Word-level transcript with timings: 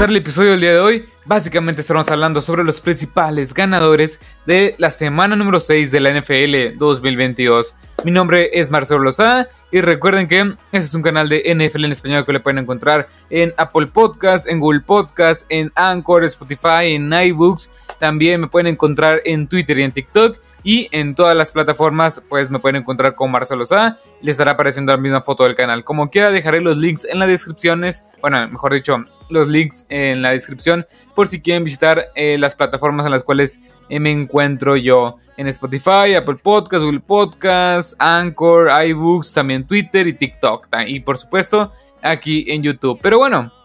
empezar 0.00 0.16
el 0.16 0.22
episodio 0.22 0.50
del 0.52 0.60
día 0.62 0.72
de 0.72 0.78
hoy, 0.78 1.04
básicamente 1.26 1.82
estaremos 1.82 2.10
hablando 2.10 2.40
sobre 2.40 2.64
los 2.64 2.80
principales 2.80 3.52
ganadores 3.52 4.18
de 4.46 4.74
la 4.78 4.90
semana 4.90 5.36
número 5.36 5.60
6 5.60 5.90
de 5.90 6.00
la 6.00 6.18
NFL 6.18 6.78
2022. 6.78 7.74
Mi 8.06 8.10
nombre 8.10 8.48
es 8.54 8.70
Marcelo 8.70 9.00
Lozada 9.00 9.50
y 9.70 9.82
recuerden 9.82 10.26
que 10.26 10.38
este 10.72 10.86
es 10.86 10.94
un 10.94 11.02
canal 11.02 11.28
de 11.28 11.42
NFL 11.54 11.84
en 11.84 11.92
español 11.92 12.24
que 12.24 12.32
le 12.32 12.40
pueden 12.40 12.56
encontrar 12.56 13.10
en 13.28 13.52
Apple 13.58 13.88
Podcasts, 13.88 14.48
en 14.48 14.60
Google 14.60 14.80
Podcasts, 14.80 15.44
en 15.50 15.70
Anchor, 15.74 16.24
Spotify, 16.24 16.94
en 16.94 17.12
iBooks. 17.12 17.68
También 17.98 18.40
me 18.40 18.46
pueden 18.46 18.68
encontrar 18.68 19.20
en 19.26 19.48
Twitter 19.48 19.80
y 19.80 19.82
en 19.82 19.92
TikTok. 19.92 20.38
Y 20.62 20.88
en 20.92 21.14
todas 21.14 21.36
las 21.36 21.52
plataformas, 21.52 22.22
pues 22.28 22.50
me 22.50 22.58
pueden 22.58 22.76
encontrar 22.76 23.14
con 23.14 23.30
Marcelo 23.30 23.64
Sá. 23.64 23.98
Le 24.20 24.30
estará 24.30 24.52
apareciendo 24.52 24.92
la 24.92 24.98
misma 24.98 25.22
foto 25.22 25.44
del 25.44 25.54
canal. 25.54 25.84
Como 25.84 26.10
quiera, 26.10 26.30
dejaré 26.30 26.60
los 26.60 26.76
links 26.76 27.04
en 27.04 27.18
las 27.18 27.28
descripciones. 27.28 28.04
Bueno, 28.20 28.46
mejor 28.48 28.74
dicho, 28.74 29.04
los 29.30 29.48
links 29.48 29.86
en 29.88 30.22
la 30.22 30.30
descripción. 30.30 30.86
Por 31.14 31.28
si 31.28 31.40
quieren 31.40 31.64
visitar 31.64 32.10
eh, 32.14 32.36
las 32.38 32.54
plataformas 32.54 33.06
en 33.06 33.12
las 33.12 33.22
cuales 33.22 33.58
eh, 33.88 34.00
me 34.00 34.10
encuentro 34.10 34.76
yo. 34.76 35.16
En 35.36 35.46
Spotify, 35.46 36.14
Apple 36.16 36.36
Podcasts, 36.42 36.84
Google 36.84 37.00
Podcasts, 37.00 37.96
Anchor, 37.98 38.70
iBooks, 38.86 39.32
también 39.32 39.66
Twitter 39.66 40.06
y 40.06 40.12
TikTok. 40.12 40.68
Y 40.86 41.00
por 41.00 41.16
supuesto, 41.16 41.72
aquí 42.02 42.44
en 42.48 42.62
YouTube. 42.62 42.98
Pero 43.02 43.18
bueno. 43.18 43.59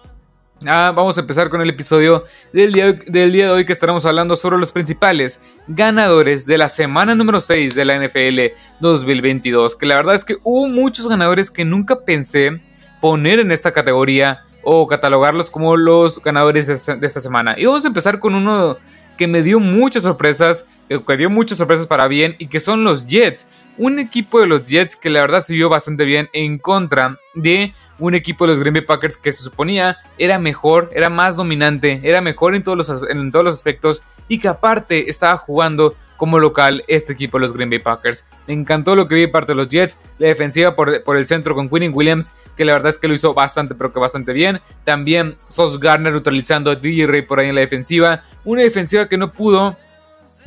Ah, 0.63 0.93
vamos 0.95 1.17
a 1.17 1.21
empezar 1.21 1.49
con 1.49 1.61
el 1.61 1.69
episodio 1.69 2.23
del 2.53 2.71
día, 2.71 2.93
del 2.93 3.31
día 3.33 3.45
de 3.45 3.51
hoy 3.51 3.65
que 3.65 3.73
estaremos 3.73 4.05
hablando 4.05 4.35
sobre 4.35 4.57
los 4.57 4.71
principales 4.71 5.41
ganadores 5.67 6.45
de 6.45 6.57
la 6.57 6.69
semana 6.69 7.13
número 7.13 7.41
6 7.41 7.75
de 7.75 7.85
la 7.85 7.99
NFL 7.99 8.55
2022. 8.79 9.75
Que 9.75 9.85
la 9.85 9.95
verdad 9.95 10.15
es 10.15 10.23
que 10.23 10.37
hubo 10.43 10.67
muchos 10.67 11.09
ganadores 11.09 11.51
que 11.51 11.65
nunca 11.65 11.99
pensé 11.99 12.61
poner 13.01 13.39
en 13.39 13.51
esta 13.51 13.73
categoría 13.73 14.45
o 14.63 14.87
catalogarlos 14.87 15.51
como 15.51 15.75
los 15.75 16.21
ganadores 16.21 16.67
de, 16.67 17.05
esta 17.05 17.19
semana. 17.19 17.55
Y 17.57 17.65
vamos 17.65 17.83
a 17.83 17.89
empezar 17.89 18.19
con 18.19 18.33
uno 18.33 18.77
que 19.17 19.27
me 19.27 19.43
dio 19.43 19.59
muchas 19.59 20.03
sorpresas, 20.03 20.65
que 20.89 21.17
dio 21.17 21.29
muchas 21.29 21.57
sorpresas 21.57 21.85
para 21.85 22.07
bien 22.07 22.35
y 22.39 22.47
que 22.47 22.59
son 22.59 22.83
los 22.83 23.05
Jets. 23.05 23.45
Un 23.77 23.99
equipo 23.99 24.39
de 24.39 24.47
los 24.47 24.65
Jets 24.65 24.95
que 24.95 25.09
la 25.09 25.21
verdad 25.21 25.41
se 25.41 25.53
vio 25.53 25.69
bastante 25.69 26.05
bien 26.05 26.29
en 26.33 26.57
contra 26.57 27.19
de 27.35 27.73
un 27.99 28.15
equipo 28.15 28.45
de 28.45 28.51
los 28.51 28.59
Green 28.59 28.73
Bay 28.73 28.83
Packers 28.83 29.17
que 29.17 29.31
se 29.31 29.43
suponía 29.43 29.97
era 30.17 30.39
mejor, 30.39 30.89
era 30.93 31.09
más 31.09 31.35
dominante, 31.35 32.01
era 32.03 32.21
mejor 32.21 32.55
en 32.55 32.63
todos 32.63 32.77
los, 32.77 33.09
en 33.09 33.31
todos 33.31 33.45
los 33.45 33.55
aspectos 33.55 34.01
y 34.27 34.39
que 34.39 34.47
aparte 34.47 35.09
estaba 35.09 35.37
jugando 35.37 35.95
como 36.17 36.39
local 36.39 36.83
este 36.87 37.13
equipo 37.13 37.37
de 37.37 37.41
los 37.41 37.53
Green 37.53 37.69
Bay 37.69 37.79
Packers. 37.79 38.25
Me 38.47 38.53
encantó 38.53 38.95
lo 38.95 39.07
que 39.07 39.15
vi 39.15 39.21
de 39.21 39.27
parte 39.27 39.51
de 39.51 39.55
los 39.55 39.67
Jets, 39.67 39.97
la 40.17 40.27
defensiva 40.27 40.75
por, 40.75 41.03
el 41.17 41.25
centro 41.25 41.55
con 41.55 41.69
Quinn 41.69 41.91
Williams, 41.93 42.31
que 42.55 42.65
la 42.65 42.73
verdad 42.73 42.89
es 42.89 42.97
que 42.97 43.07
lo 43.07 43.13
hizo 43.13 43.33
bastante, 43.33 43.75
pero 43.75 43.91
que 43.91 43.99
bastante 43.99 44.33
bien. 44.33 44.61
También 44.83 45.37
Sos 45.49 45.79
Garner 45.79 46.13
neutralizando 46.13 46.71
a 46.71 46.75
DJ 46.75 47.07
Ray 47.07 47.21
por 47.23 47.39
ahí 47.39 47.49
en 47.49 47.55
la 47.55 47.61
defensiva. 47.61 48.23
Una 48.43 48.61
defensiva 48.61 49.09
que 49.09 49.17
no 49.17 49.31
pudo, 49.31 49.77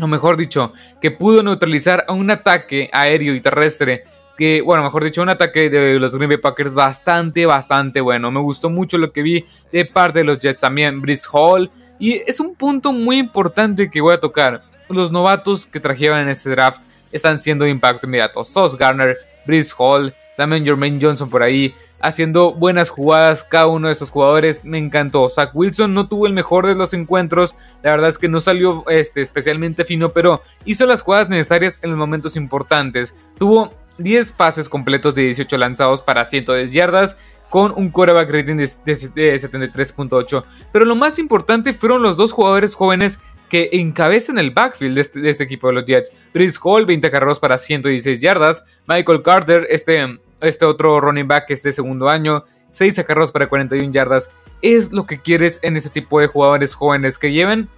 o 0.00 0.06
mejor 0.06 0.36
dicho, 0.36 0.72
que 1.00 1.10
pudo 1.10 1.42
neutralizar 1.42 2.04
a 2.08 2.12
un 2.12 2.30
ataque 2.30 2.88
aéreo 2.92 3.34
y 3.34 3.40
terrestre 3.40 4.04
que, 4.38 4.62
bueno, 4.62 4.84
mejor 4.84 5.02
dicho, 5.02 5.20
un 5.20 5.30
ataque 5.30 5.68
de 5.68 5.98
los 5.98 6.14
Green 6.14 6.28
Bay 6.28 6.38
Packers 6.38 6.72
bastante, 6.72 7.44
bastante 7.44 8.00
bueno. 8.00 8.30
Me 8.30 8.38
gustó 8.38 8.70
mucho 8.70 8.96
lo 8.96 9.12
que 9.12 9.22
vi 9.22 9.44
de 9.72 9.84
parte 9.84 10.20
de 10.20 10.24
los 10.24 10.38
Jets 10.38 10.60
también, 10.60 11.00
Brice 11.00 11.26
Hall. 11.32 11.68
Y 11.98 12.22
es 12.24 12.38
un 12.38 12.54
punto 12.54 12.92
muy 12.92 13.18
importante 13.18 13.90
que 13.90 14.00
voy 14.00 14.14
a 14.14 14.20
tocar. 14.20 14.62
Los 14.88 15.10
novatos 15.10 15.66
que 15.66 15.80
trajeron 15.80 16.20
en 16.20 16.28
este 16.28 16.50
draft 16.50 16.80
están 17.10 17.40
siendo 17.40 17.64
de 17.64 17.72
impacto 17.72 18.06
inmediato. 18.06 18.44
Sauce 18.44 18.76
Garner, 18.78 19.18
Brice 19.44 19.74
Hall, 19.76 20.14
también 20.36 20.64
Jermaine 20.64 21.00
Johnson 21.02 21.28
por 21.28 21.42
ahí, 21.42 21.74
haciendo 21.98 22.54
buenas 22.54 22.90
jugadas 22.90 23.42
cada 23.42 23.66
uno 23.66 23.88
de 23.88 23.92
estos 23.92 24.10
jugadores. 24.10 24.64
Me 24.64 24.78
encantó. 24.78 25.28
Zach 25.28 25.50
Wilson 25.52 25.92
no 25.94 26.06
tuvo 26.06 26.28
el 26.28 26.32
mejor 26.32 26.64
de 26.64 26.76
los 26.76 26.94
encuentros. 26.94 27.56
La 27.82 27.90
verdad 27.90 28.08
es 28.08 28.18
que 28.18 28.28
no 28.28 28.40
salió 28.40 28.88
este, 28.88 29.20
especialmente 29.20 29.84
fino, 29.84 30.10
pero 30.10 30.42
hizo 30.64 30.86
las 30.86 31.02
jugadas 31.02 31.28
necesarias 31.28 31.80
en 31.82 31.90
los 31.90 31.98
momentos 31.98 32.36
importantes. 32.36 33.16
Tuvo 33.36 33.72
10 33.98 34.32
pases 34.32 34.68
completos 34.68 35.14
de 35.14 35.22
18 35.22 35.56
lanzados 35.58 36.02
para 36.02 36.24
110 36.24 36.72
yardas 36.72 37.16
con 37.50 37.72
un 37.76 37.90
quarterback 37.90 38.30
rating 38.30 38.56
de, 38.56 38.64
73.8. 38.64 40.44
Pero 40.72 40.84
lo 40.84 40.96
más 40.96 41.18
importante 41.18 41.72
fueron 41.72 42.02
los 42.02 42.16
dos 42.16 42.32
jugadores 42.32 42.74
jóvenes 42.74 43.18
que 43.48 43.70
encabezan 43.72 44.38
el 44.38 44.50
backfield 44.50 44.98
este, 44.98 45.20
de 45.20 45.30
este, 45.30 45.44
equipo 45.44 45.68
de 45.68 45.74
los 45.74 45.84
Jets. 45.86 46.12
Brice 46.34 46.58
Hall, 46.62 46.84
20 46.84 47.10
carreros 47.10 47.40
para 47.40 47.56
116 47.56 48.20
yardas. 48.20 48.62
Michael 48.86 49.22
Carter, 49.22 49.66
este, 49.70 50.20
este 50.40 50.64
otro 50.66 51.00
running 51.00 51.26
back 51.26 51.46
que 51.46 51.54
es 51.54 51.62
de 51.62 51.72
segundo 51.72 52.10
año, 52.10 52.44
6 52.72 53.02
carreros 53.06 53.32
para 53.32 53.48
41 53.48 53.90
yardas. 53.90 54.30
Es 54.60 54.92
lo 54.92 55.06
que 55.06 55.18
quieres 55.18 55.60
en 55.62 55.76
este 55.76 55.88
tipo 55.88 56.20
de 56.20 56.26
jugadores 56.26 56.74
jóvenes 56.74 57.16
que 57.16 57.32
lleven 57.32 57.68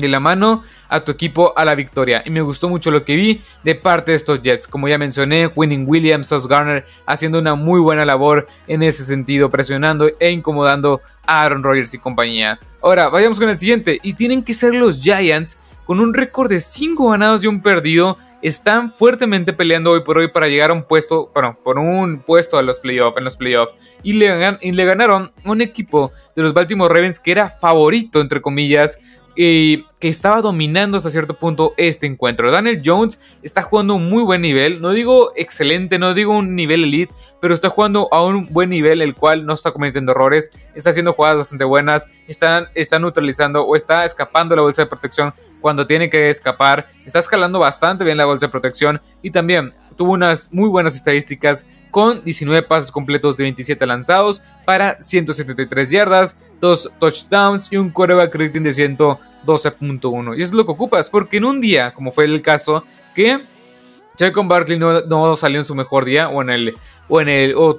de 0.00 0.08
la 0.08 0.20
mano 0.20 0.62
a 0.88 1.00
tu 1.00 1.12
equipo 1.12 1.52
a 1.56 1.64
la 1.64 1.74
victoria. 1.74 2.22
Y 2.24 2.30
me 2.30 2.40
gustó 2.40 2.68
mucho 2.68 2.90
lo 2.90 3.04
que 3.04 3.16
vi 3.16 3.42
de 3.64 3.74
parte 3.74 4.12
de 4.12 4.16
estos 4.16 4.42
Jets. 4.42 4.66
Como 4.66 4.88
ya 4.88 4.98
mencioné, 4.98 5.46
Winning 5.54 5.84
Williams, 5.86 6.28
Sauce 6.28 6.48
Garner 6.48 6.86
haciendo 7.06 7.38
una 7.38 7.54
muy 7.54 7.80
buena 7.80 8.04
labor 8.04 8.46
en 8.66 8.82
ese 8.82 9.04
sentido, 9.04 9.50
presionando 9.50 10.10
e 10.18 10.30
incomodando 10.30 11.00
a 11.26 11.42
Aaron 11.44 11.62
Rodgers 11.62 11.94
y 11.94 11.98
compañía. 11.98 12.58
Ahora, 12.82 13.08
vayamos 13.08 13.38
con 13.38 13.50
el 13.50 13.58
siguiente. 13.58 13.98
Y 14.02 14.14
tienen 14.14 14.42
que 14.42 14.54
ser 14.54 14.74
los 14.74 15.02
Giants 15.02 15.58
con 15.88 16.00
un 16.00 16.12
récord 16.12 16.50
de 16.50 16.60
5 16.60 17.10
ganados 17.10 17.42
y 17.42 17.46
un 17.46 17.62
perdido. 17.62 18.18
Están 18.42 18.92
fuertemente 18.92 19.54
peleando 19.54 19.90
hoy 19.90 20.02
por 20.02 20.18
hoy 20.18 20.28
para 20.28 20.46
llegar 20.46 20.68
a 20.68 20.74
un 20.74 20.82
puesto, 20.82 21.30
bueno, 21.32 21.58
por 21.64 21.78
un 21.78 22.20
puesto 22.20 22.58
a 22.58 22.62
los 22.62 22.78
playoffs, 22.78 23.16
en 23.16 23.24
los 23.24 23.38
playoffs. 23.38 23.74
Y 24.02 24.12
le, 24.12 24.58
y 24.60 24.72
le 24.72 24.84
ganaron 24.84 25.32
un 25.46 25.62
equipo 25.62 26.12
de 26.36 26.42
los 26.42 26.52
Baltimore 26.52 26.92
Ravens 26.92 27.18
que 27.18 27.32
era 27.32 27.48
favorito, 27.48 28.20
entre 28.20 28.42
comillas, 28.42 29.00
y 29.40 29.84
que 30.00 30.08
estaba 30.08 30.42
dominando 30.42 30.96
hasta 30.96 31.10
cierto 31.10 31.34
punto 31.34 31.72
este 31.76 32.06
encuentro. 32.06 32.50
Daniel 32.50 32.82
Jones 32.84 33.20
está 33.44 33.62
jugando 33.62 33.94
un 33.94 34.10
muy 34.10 34.24
buen 34.24 34.42
nivel, 34.42 34.80
no 34.80 34.90
digo 34.90 35.30
excelente, 35.36 36.00
no 36.00 36.12
digo 36.12 36.36
un 36.36 36.56
nivel 36.56 36.82
elite, 36.82 37.14
pero 37.40 37.54
está 37.54 37.68
jugando 37.68 38.08
a 38.10 38.24
un 38.24 38.52
buen 38.52 38.70
nivel, 38.70 39.00
el 39.00 39.14
cual 39.14 39.46
no 39.46 39.54
está 39.54 39.70
cometiendo 39.70 40.10
errores, 40.10 40.50
está 40.74 40.90
haciendo 40.90 41.12
jugadas 41.12 41.36
bastante 41.36 41.62
buenas, 41.62 42.08
está, 42.26 42.68
está 42.74 42.98
neutralizando 42.98 43.62
o 43.62 43.76
está 43.76 44.04
escapando 44.04 44.56
la 44.56 44.62
bolsa 44.62 44.82
de 44.82 44.86
protección 44.86 45.32
cuando 45.60 45.86
tiene 45.86 46.10
que 46.10 46.30
escapar, 46.30 46.88
está 47.06 47.20
escalando 47.20 47.60
bastante 47.60 48.02
bien 48.02 48.16
la 48.16 48.24
bolsa 48.24 48.46
de 48.46 48.50
protección 48.50 49.00
y 49.22 49.30
también 49.30 49.72
tuvo 49.94 50.14
unas 50.14 50.52
muy 50.52 50.68
buenas 50.68 50.96
estadísticas 50.96 51.64
con 51.92 52.24
19 52.24 52.62
pases 52.64 52.90
completos 52.90 53.36
de 53.36 53.44
27 53.44 53.86
lanzados 53.86 54.42
para 54.64 55.00
173 55.00 55.90
yardas, 55.90 56.36
2 56.60 56.90
touchdowns 56.98 57.72
y 57.72 57.76
un 57.76 57.90
quarterback 57.90 58.34
rating 58.34 58.62
de 58.62 58.70
112.1. 58.70 60.38
Y 60.38 60.42
es 60.42 60.52
lo 60.52 60.64
que 60.64 60.72
ocupas, 60.72 61.10
porque 61.10 61.38
en 61.38 61.44
un 61.44 61.60
día, 61.60 61.92
como 61.94 62.12
fue 62.12 62.24
el 62.24 62.42
caso, 62.42 62.84
que 63.14 63.40
Jacob 64.18 64.46
Barkley 64.48 64.78
no, 64.78 65.36
salió 65.36 65.60
en 65.60 65.64
su 65.64 65.74
mejor 65.74 66.04
día 66.04 66.28
o 66.28 66.42
en 66.42 66.50
el 66.50 66.74
o 67.10 67.20
en 67.20 67.28
el 67.28 67.54
o, 67.56 67.76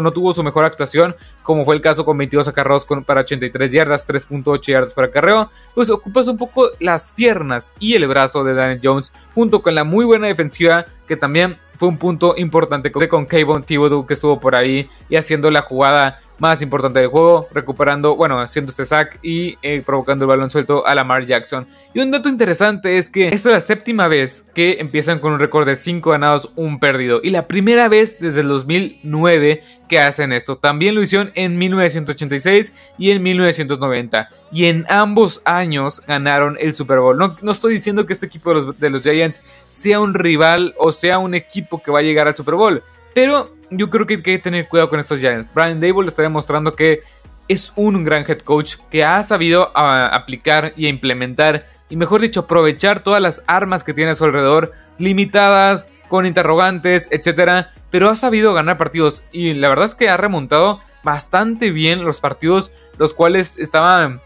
no 0.00 0.12
tuvo 0.12 0.34
su 0.34 0.42
mejor 0.42 0.64
actuación, 0.64 1.16
como 1.42 1.64
fue 1.64 1.74
el 1.74 1.80
caso 1.80 2.04
con 2.04 2.16
22 2.18 2.46
acarreos 2.46 2.86
para 3.06 3.22
83 3.22 3.72
yardas, 3.72 4.06
3.8 4.06 4.60
yardas 4.66 4.94
para 4.94 5.08
acarreo, 5.08 5.50
pues 5.74 5.90
ocupas 5.90 6.28
un 6.28 6.36
poco 6.36 6.68
las 6.78 7.10
piernas 7.10 7.72
y 7.80 7.94
el 7.94 8.06
brazo 8.06 8.44
de 8.44 8.54
Daniel 8.54 8.80
Jones 8.82 9.12
junto 9.34 9.62
con 9.62 9.74
la 9.74 9.84
muy 9.84 10.04
buena 10.04 10.26
defensiva 10.26 10.86
que 11.06 11.16
también 11.16 11.56
fue 11.76 11.88
un 11.88 11.96
punto 11.96 12.34
importante 12.36 12.92
con 12.92 13.24
Kayvon 13.24 13.64
Thibodeau 13.64 14.06
que 14.06 14.14
estuvo 14.14 14.38
por 14.38 14.54
ahí 14.54 14.90
y 15.08 15.16
haciendo 15.16 15.50
la 15.50 15.62
jugada 15.62 16.20
más 16.38 16.62
importante 16.62 17.00
del 17.00 17.08
juego, 17.08 17.48
recuperando, 17.52 18.16
bueno, 18.16 18.38
haciendo 18.38 18.70
este 18.70 18.84
sack 18.84 19.18
y 19.22 19.58
eh, 19.62 19.82
provocando 19.84 20.24
el 20.24 20.28
balón 20.28 20.50
suelto 20.50 20.86
a 20.86 20.94
Lamar 20.94 21.24
Jackson. 21.24 21.66
Y 21.94 22.00
un 22.00 22.10
dato 22.10 22.28
interesante 22.28 22.98
es 22.98 23.10
que 23.10 23.28
esta 23.28 23.48
es 23.48 23.54
la 23.54 23.60
séptima 23.60 24.08
vez 24.08 24.46
que 24.54 24.78
empiezan 24.80 25.18
con 25.18 25.32
un 25.32 25.40
récord 25.40 25.66
de 25.66 25.76
5 25.76 26.10
ganados, 26.10 26.50
un 26.56 26.78
perdido. 26.78 27.20
Y 27.22 27.30
la 27.30 27.46
primera 27.48 27.88
vez 27.88 28.16
desde 28.20 28.40
el 28.40 28.48
2009 28.48 29.62
que 29.88 29.98
hacen 29.98 30.32
esto. 30.32 30.56
También 30.56 30.94
lo 30.94 31.02
hicieron 31.02 31.32
en 31.34 31.58
1986 31.58 32.72
y 32.98 33.10
en 33.10 33.22
1990. 33.22 34.28
Y 34.52 34.66
en 34.66 34.84
ambos 34.88 35.42
años 35.44 36.02
ganaron 36.06 36.56
el 36.60 36.74
Super 36.74 37.00
Bowl. 37.00 37.18
No, 37.18 37.36
no 37.42 37.52
estoy 37.52 37.72
diciendo 37.72 38.06
que 38.06 38.12
este 38.12 38.26
equipo 38.26 38.50
de 38.50 38.56
los, 38.56 38.78
de 38.78 38.90
los 38.90 39.02
Giants 39.02 39.42
sea 39.68 40.00
un 40.00 40.14
rival 40.14 40.74
o 40.78 40.92
sea 40.92 41.18
un 41.18 41.34
equipo 41.34 41.82
que 41.82 41.90
va 41.90 41.98
a 42.00 42.02
llegar 42.02 42.28
al 42.28 42.36
Super 42.36 42.54
Bowl. 42.54 42.82
Pero 43.14 43.57
yo 43.70 43.90
creo 43.90 44.06
que 44.06 44.14
hay 44.14 44.22
que 44.22 44.38
tener 44.38 44.68
cuidado 44.68 44.90
con 44.90 45.00
estos 45.00 45.20
Giants. 45.20 45.52
Brian 45.54 45.80
Dable 45.80 46.06
está 46.06 46.22
demostrando 46.22 46.74
que 46.74 47.02
es 47.48 47.72
un 47.76 48.04
gran 48.04 48.24
head 48.28 48.40
coach 48.40 48.76
que 48.90 49.04
ha 49.04 49.22
sabido 49.22 49.72
ah, 49.74 50.10
aplicar 50.12 50.72
y 50.76 50.86
implementar, 50.86 51.66
y 51.88 51.96
mejor 51.96 52.20
dicho, 52.20 52.40
aprovechar 52.40 53.00
todas 53.00 53.22
las 53.22 53.42
armas 53.46 53.82
que 53.82 53.94
tiene 53.94 54.10
a 54.10 54.14
su 54.14 54.24
alrededor, 54.24 54.72
limitadas, 54.98 55.88
con 56.08 56.26
interrogantes, 56.26 57.08
etcétera, 57.10 57.72
pero 57.90 58.08
ha 58.08 58.16
sabido 58.16 58.54
ganar 58.54 58.76
partidos 58.76 59.22
y 59.32 59.54
la 59.54 59.68
verdad 59.68 59.86
es 59.86 59.94
que 59.94 60.08
ha 60.08 60.16
remontado 60.16 60.80
bastante 61.02 61.70
bien 61.70 62.04
los 62.04 62.20
partidos 62.20 62.70
los 62.98 63.14
cuales 63.14 63.54
estaban 63.58 64.20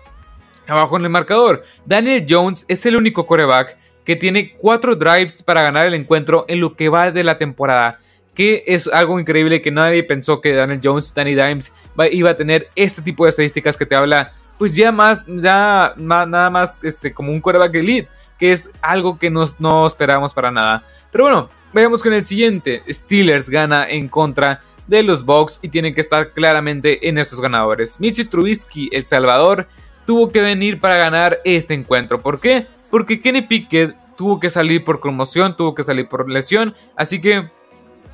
abajo 0.66 0.96
en 0.96 1.04
el 1.04 1.10
marcador. 1.10 1.64
Daniel 1.84 2.26
Jones 2.28 2.64
es 2.68 2.86
el 2.86 2.96
único 2.96 3.26
coreback 3.26 3.76
que 4.04 4.16
tiene 4.16 4.54
cuatro 4.56 4.96
drives 4.96 5.42
para 5.42 5.62
ganar 5.62 5.86
el 5.86 5.94
encuentro 5.94 6.44
en 6.48 6.60
lo 6.60 6.74
que 6.74 6.88
va 6.88 7.10
de 7.10 7.24
la 7.24 7.38
temporada 7.38 8.00
que 8.34 8.64
es 8.67 8.88
algo 8.88 9.20
increíble 9.20 9.62
que 9.62 9.70
nadie 9.70 10.02
pensó 10.02 10.40
que 10.40 10.55
Daniel 10.55 10.81
Jones, 10.82 11.12
Danny 11.14 11.34
Dimes, 11.34 11.73
iba 12.11 12.31
a 12.31 12.34
tener 12.34 12.69
este 12.76 13.02
tipo 13.02 13.25
de 13.25 13.31
estadísticas 13.31 13.76
que 13.76 13.87
te 13.87 13.94
habla 13.94 14.32
pues 14.58 14.75
ya 14.76 14.93
más, 14.93 15.25
ya 15.26 15.94
nada 15.96 16.49
más 16.49 16.79
este, 16.84 17.12
como 17.12 17.32
un 17.32 17.40
quarterback 17.40 17.75
elite, 17.75 18.08
que 18.38 18.52
es 18.52 18.70
algo 18.81 19.19
que 19.19 19.29
nos, 19.29 19.58
no 19.58 19.87
esperábamos 19.87 20.32
para 20.32 20.50
nada. 20.50 20.84
Pero 21.11 21.25
bueno, 21.25 21.50
veamos 21.73 22.02
con 22.02 22.12
el 22.12 22.23
siguiente. 22.23 22.82
Steelers 22.88 23.50
gana 23.50 23.88
en 23.88 24.08
contra 24.08 24.61
de 24.87 25.02
los 25.02 25.25
Bucks 25.25 25.58
y 25.62 25.69
tienen 25.69 25.94
que 25.94 26.00
estar 26.00 26.31
claramente 26.31 27.08
en 27.08 27.19
estos 27.19 27.40
ganadores. 27.40 27.99
Mitch 27.99 28.28
Trubisky, 28.28 28.88
El 28.93 29.05
Salvador, 29.05 29.67
tuvo 30.06 30.31
que 30.31 30.40
venir 30.40 30.81
para 30.81 30.96
ganar 30.96 31.40
este 31.44 31.75
encuentro. 31.75 32.20
¿Por 32.20 32.40
qué? 32.40 32.67
Porque 32.90 33.20
Kenny 33.20 33.43
Pickett 33.43 33.96
tuvo 34.17 34.38
que 34.38 34.50
salir 34.50 34.85
por 34.85 35.00
conmoción, 35.00 35.56
tuvo 35.56 35.75
que 35.75 35.82
salir 35.82 36.08
por 36.08 36.31
lesión, 36.31 36.75
así 36.96 37.20
que 37.20 37.50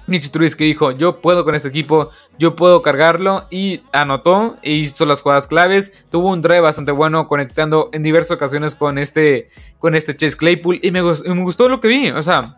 Nietzsche 0.08 0.31
Trubisky 0.31 0.64
dijo, 0.64 0.90
yo 0.93 1.20
puedo 1.20 1.44
con 1.44 1.55
este 1.55 1.69
equipo, 1.69 2.10
yo 2.38 2.56
puedo 2.56 2.82
cargarlo 2.82 3.46
y 3.50 3.82
anotó 3.93 4.56
e 4.62 4.72
hizo 4.72 5.05
las 5.05 5.20
jugadas 5.20 5.46
claves, 5.46 5.93
tuvo 6.10 6.31
un 6.31 6.40
drive 6.40 6.60
bastante 6.60 6.93
bueno 6.93 7.28
conectando 7.28 7.90
en 7.93 8.02
diversas 8.02 8.32
ocasiones 8.32 8.75
con 8.75 8.99
este, 8.99 9.50
con 9.78 9.94
este 9.94 10.16
Chase 10.16 10.37
Claypool 10.37 10.81
y 10.82 10.90
me, 10.90 11.02
gustó 11.02 11.69
lo 11.69 11.81
que 11.81 11.88
vi, 11.88 12.10
o 12.10 12.22
sea, 12.22 12.56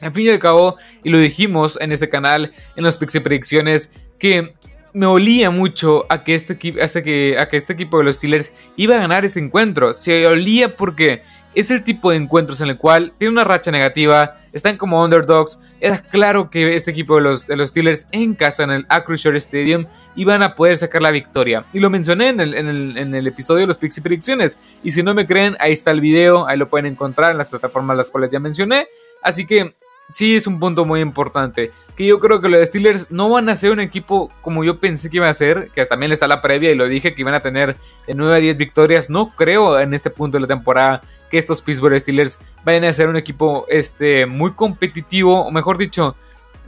al 0.00 0.12
fin 0.12 0.26
y 0.26 0.30
al 0.30 0.38
cabo, 0.38 0.76
y 1.04 1.10
lo 1.10 1.18
dijimos 1.18 1.78
en 1.80 1.92
este 1.92 2.08
canal, 2.08 2.52
en 2.74 2.84
los 2.84 2.96
Pixie 2.96 3.20
Predicciones, 3.20 3.90
que 4.18 4.54
me 4.94 5.06
olía 5.06 5.50
mucho 5.50 6.06
a 6.08 6.24
que, 6.24 6.34
este, 6.34 6.54
a, 6.54 7.02
que, 7.02 7.36
a 7.38 7.48
que 7.48 7.56
este 7.56 7.74
equipo 7.74 7.98
de 7.98 8.04
los 8.04 8.16
Steelers 8.16 8.52
iba 8.76 8.96
a 8.96 9.00
ganar 9.00 9.24
este 9.24 9.38
encuentro. 9.38 9.92
Se 9.92 10.26
olía 10.26 10.76
porque 10.76 11.22
es 11.60 11.72
el 11.72 11.82
tipo 11.82 12.10
de 12.10 12.16
encuentros 12.16 12.60
en 12.60 12.68
el 12.68 12.78
cual 12.78 13.12
tiene 13.18 13.32
una 13.32 13.42
racha 13.42 13.72
negativa, 13.72 14.36
están 14.52 14.76
como 14.76 15.02
underdogs. 15.02 15.58
Era 15.80 15.98
claro 15.98 16.50
que 16.50 16.76
este 16.76 16.92
equipo 16.92 17.16
de 17.16 17.22
los, 17.22 17.48
de 17.48 17.56
los 17.56 17.70
Steelers 17.70 18.06
en 18.12 18.34
casa, 18.34 18.62
en 18.62 18.70
el 18.70 18.86
Acrisure 18.88 19.36
Stadium, 19.38 19.86
iban 20.14 20.44
a 20.44 20.54
poder 20.54 20.78
sacar 20.78 21.02
la 21.02 21.10
victoria. 21.10 21.66
Y 21.72 21.80
lo 21.80 21.90
mencioné 21.90 22.28
en 22.28 22.38
el, 22.38 22.54
en 22.54 22.68
el, 22.68 22.96
en 22.96 23.12
el 23.12 23.26
episodio 23.26 23.62
de 23.62 23.66
los 23.66 23.78
Pixie 23.78 24.02
Predicciones. 24.02 24.58
Y 24.84 24.92
si 24.92 25.02
no 25.02 25.14
me 25.14 25.26
creen, 25.26 25.56
ahí 25.58 25.72
está 25.72 25.90
el 25.90 26.00
video, 26.00 26.46
ahí 26.46 26.56
lo 26.56 26.68
pueden 26.68 26.86
encontrar 26.86 27.32
en 27.32 27.38
las 27.38 27.48
plataformas 27.48 27.96
las 27.96 28.10
cuales 28.10 28.30
ya 28.30 28.38
mencioné. 28.38 28.86
Así 29.20 29.44
que 29.44 29.74
sí 30.12 30.36
es 30.36 30.46
un 30.46 30.58
punto 30.58 30.84
muy 30.84 31.00
importante. 31.00 31.72
Que 31.96 32.06
yo 32.06 32.20
creo 32.20 32.40
que 32.40 32.48
los 32.48 32.64
Steelers 32.66 33.10
no 33.10 33.28
van 33.30 33.48
a 33.48 33.56
ser 33.56 33.72
un 33.72 33.80
equipo 33.80 34.30
como 34.40 34.62
yo 34.64 34.78
pensé 34.78 35.10
que 35.10 35.16
iba 35.16 35.28
a 35.28 35.34
ser. 35.34 35.70
Que 35.74 35.84
también 35.86 36.12
está 36.12 36.28
la 36.28 36.40
previa 36.40 36.70
y 36.70 36.74
lo 36.74 36.88
dije 36.88 37.14
que 37.14 37.22
iban 37.22 37.34
a 37.34 37.40
tener 37.40 37.76
de 38.06 38.14
9 38.14 38.36
a 38.36 38.38
10 38.38 38.56
victorias. 38.56 39.10
No 39.10 39.34
creo 39.34 39.78
en 39.80 39.94
este 39.94 40.10
punto 40.10 40.36
de 40.36 40.42
la 40.42 40.46
temporada 40.46 41.02
que 41.30 41.38
estos 41.38 41.60
Pittsburgh 41.60 41.98
Steelers 41.98 42.38
vayan 42.64 42.84
a 42.84 42.92
ser 42.92 43.08
un 43.08 43.16
equipo 43.16 43.66
este, 43.68 44.26
muy 44.26 44.52
competitivo. 44.52 45.44
O 45.44 45.50
mejor 45.50 45.76
dicho, 45.76 46.14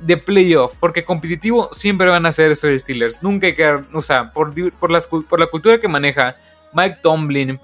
de 0.01 0.17
playoff. 0.17 0.75
Porque 0.81 1.05
competitivo 1.05 1.69
siempre 1.73 2.09
van 2.09 2.27
a 2.27 2.33
ser 2.33 2.51
estos 2.51 2.81
Steelers. 2.81 3.23
Nunca 3.23 3.47
hay 3.47 3.55
que. 3.55 3.81
O 3.93 4.03
sea, 4.03 4.33
por, 4.33 4.53
por, 4.73 5.27
por 5.27 5.41
la 5.41 5.47
cultura 5.47 5.81
que 5.81 5.89
maneja 5.89 6.37
Mike 6.73 6.99
Tomlin 7.03 7.61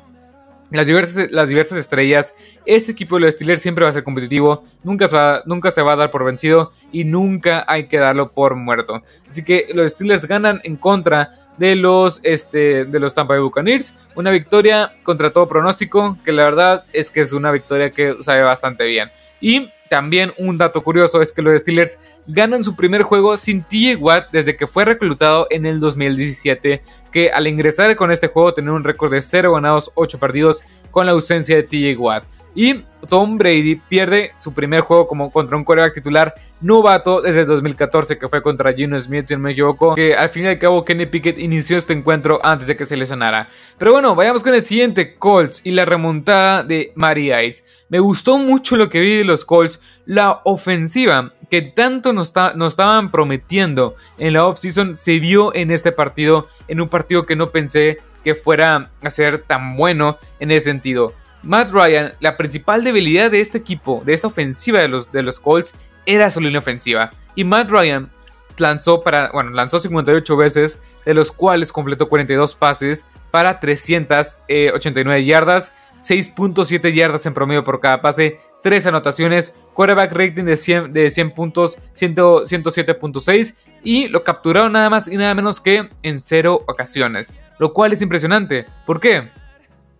las 0.71 0.87
diversas, 0.87 1.31
las 1.31 1.49
diversas 1.49 1.79
estrellas, 1.79 2.35
este 2.65 2.93
equipo 2.93 3.17
de 3.17 3.23
los 3.23 3.35
Steelers 3.35 3.63
siempre 3.63 3.85
va 3.85 3.91
a 3.91 3.93
ser 3.93 4.05
competitivo, 4.05 4.65
nunca 4.83 5.09
se, 5.09 5.17
va, 5.17 5.43
nunca 5.47 5.71
se 5.71 5.83
va 5.83 5.93
a 5.93 5.97
dar 5.97 6.11
por 6.11 6.25
vencido 6.25 6.73
y 6.93 7.05
nunca 7.05 7.65
hay 7.69 7.87
que 7.87 7.99
darlo 7.99 8.29
por 8.29 8.57
muerto. 8.57 9.03
Así 9.31 9.45
que 9.45 9.67
los 9.75 9.93
Steelers 9.93 10.27
ganan 10.27 10.61
en 10.65 10.77
contra 10.77 11.33
de 11.57 11.77
los, 11.77 12.21
este, 12.23 12.85
de 12.85 13.01
los 13.01 13.15
Tampa 13.15 13.35
Bay 13.35 13.43
Buccaneers, 13.43 13.95
una 14.15 14.31
victoria 14.31 14.95
contra 15.03 15.33
todo 15.33 15.49
pronóstico, 15.49 16.19
que 16.25 16.33
la 16.33 16.45
verdad 16.45 16.85
es 16.93 17.11
que 17.11 17.21
es 17.21 17.33
una 17.33 17.51
victoria 17.51 17.91
que 17.91 18.17
sabe 18.21 18.43
bastante 18.43 18.85
bien. 18.85 19.11
Y 19.41 19.71
también 19.89 20.33
un 20.39 20.59
dato 20.59 20.83
curioso 20.83 21.23
es 21.23 21.33
que 21.33 21.43
los 21.43 21.61
Steelers 21.61 21.99
ganan 22.27 22.65
su 22.65 22.75
primer 22.75 23.03
juego 23.03 23.37
sin 23.37 23.63
TJ 23.63 23.97
Watt 23.99 24.31
desde 24.33 24.57
que 24.57 24.67
fue 24.67 24.85
reclutado 24.85 25.47
en 25.51 25.67
el 25.67 25.79
2017, 25.79 26.83
que 27.13 27.31
al 27.31 27.47
ingresar 27.47 27.95
con 27.97 28.11
este 28.11 28.29
juego 28.29 28.53
tenía 28.55 28.73
un 28.73 28.85
récord 28.85 29.13
de 29.13 29.23
0 29.23 29.53
ganados, 29.53 29.93
8 29.95 30.19
perdidos 30.19 30.63
con 30.91 31.07
la 31.07 31.13
ausencia 31.13 31.57
de 31.57 31.63
TJ 31.63 31.99
Watt. 31.99 32.25
Y 32.57 32.85
Tom 33.11 33.37
Brady 33.37 33.77
pierde 33.77 34.33
su 34.39 34.55
primer 34.55 34.81
juego 34.81 35.07
como 35.07 35.31
contra 35.31 35.59
un 35.59 35.63
quarterback 35.63 35.93
titular 35.93 36.35
novato 36.63 37.21
desde 37.21 37.43
el 37.43 37.47
2014 37.47 38.19
que 38.19 38.29
fue 38.29 38.43
contra 38.43 38.73
Gino 38.73 38.99
Smith, 38.99 39.27
si 39.29 39.35
no 39.35 39.41
me 39.41 39.53
equivoco, 39.53 39.95
que 39.95 40.15
al 40.15 40.31
fin 40.31 40.45
y 40.45 40.49
al 40.49 40.59
cabo 40.59 40.83
Kenny 40.83 41.05
Pickett 41.05 41.39
inició 41.39 41.77
este 41.77 41.93
encuentro 41.93 42.41
antes 42.43 42.67
de 42.67 42.75
que 42.75 42.87
se 42.87 42.97
lesionara. 42.97 43.51
Pero 43.77 43.93
bueno, 43.93 44.15
vayamos 44.15 44.43
con 44.43 44.55
el 44.55 44.65
siguiente, 44.65 45.17
Colts 45.17 45.61
y 45.65 45.73
la 45.73 45.85
remontada 45.85 46.63
de 46.63 46.93
Mary 46.95 47.31
Ice. 47.45 47.63
Me 47.91 48.01
gustó 48.01 48.39
mucho 48.39 48.77
lo 48.77 48.89
que 48.89 49.01
vi 49.01 49.19
de 49.19 49.25
los 49.25 49.45
Colts, 49.45 49.79
la 50.07 50.41
ofensiva 50.45 51.35
que 51.51 51.61
tanto 51.61 52.15
nos, 52.15 52.33
nos 52.55 52.73
estaban 52.73 53.11
prometiendo 53.11 53.97
en 54.17 54.33
la 54.33 54.47
offseason 54.47 54.97
se 54.97 55.19
vio 55.19 55.55
en 55.55 55.71
este 55.71 55.93
partido, 55.93 56.49
en 56.69 56.81
un 56.81 56.89
partido 56.89 57.27
que 57.27 57.37
no 57.37 57.51
pensé 57.51 57.99
que 58.25 58.35
fuera 58.35 58.91
a 59.03 59.11
ser 59.11 59.39
tan 59.39 59.77
bueno 59.77 60.19
en 60.41 60.51
ese 60.51 60.65
sentido. 60.65 61.15
Matt 61.43 61.71
Ryan, 61.71 62.15
la 62.21 62.37
principal 62.37 62.83
debilidad 62.83 63.31
de 63.31 63.41
este 63.41 63.59
equipo, 63.59 64.03
de 64.05 64.15
esta 64.15 64.27
ofensiva 64.27 64.81
de 64.81 64.89
los, 64.89 65.13
de 65.13 65.23
los 65.23 65.41
Colts, 65.41 65.75
era 66.07 66.31
su 66.31 66.41
línea 66.41 66.59
ofensiva. 66.59 67.11
Y 67.35 67.45
Matt 67.45 67.71
Ryan 67.71 68.11
lanzó 68.59 69.03
para, 69.03 69.31
bueno, 69.33 69.51
lanzó 69.51 69.79
58 69.79 70.37
veces, 70.37 70.81
de 71.05 71.15
los 71.15 71.33
cuales 71.33 71.73
completó 71.73 72.09
42 72.09 72.55
pases 72.55 73.05
para 73.31 73.61
389 73.61 75.25
yardas, 75.25 75.73
6.7 76.05 76.93
yardas 76.93 77.27
en 77.27 77.35
promedio 77.35 77.65
por 77.65 77.81
cada 77.81 78.01
pase, 78.01 78.41
3 78.63 78.87
anotaciones, 78.87 79.55
quarterback 79.75 80.13
rating 80.13 80.45
de 80.45 80.57
100, 80.57 80.93
de 80.93 81.11
100 81.11 81.31
puntos, 81.33 81.79
107.6 81.95 83.55
y 83.85 84.09
lo 84.09 84.25
capturaron 84.25 84.73
nada 84.73 84.91
más 84.91 85.07
y 85.09 85.17
nada 85.17 85.35
menos 85.35 85.61
que 85.61 85.89
en 86.03 86.19
0 86.19 86.65
ocasiones, 86.67 87.35
lo 87.59 87.73
cual 87.73 87.93
es 87.93 88.03
impresionante. 88.03 88.67
¿Por 88.87 89.01
qué? 89.01 89.31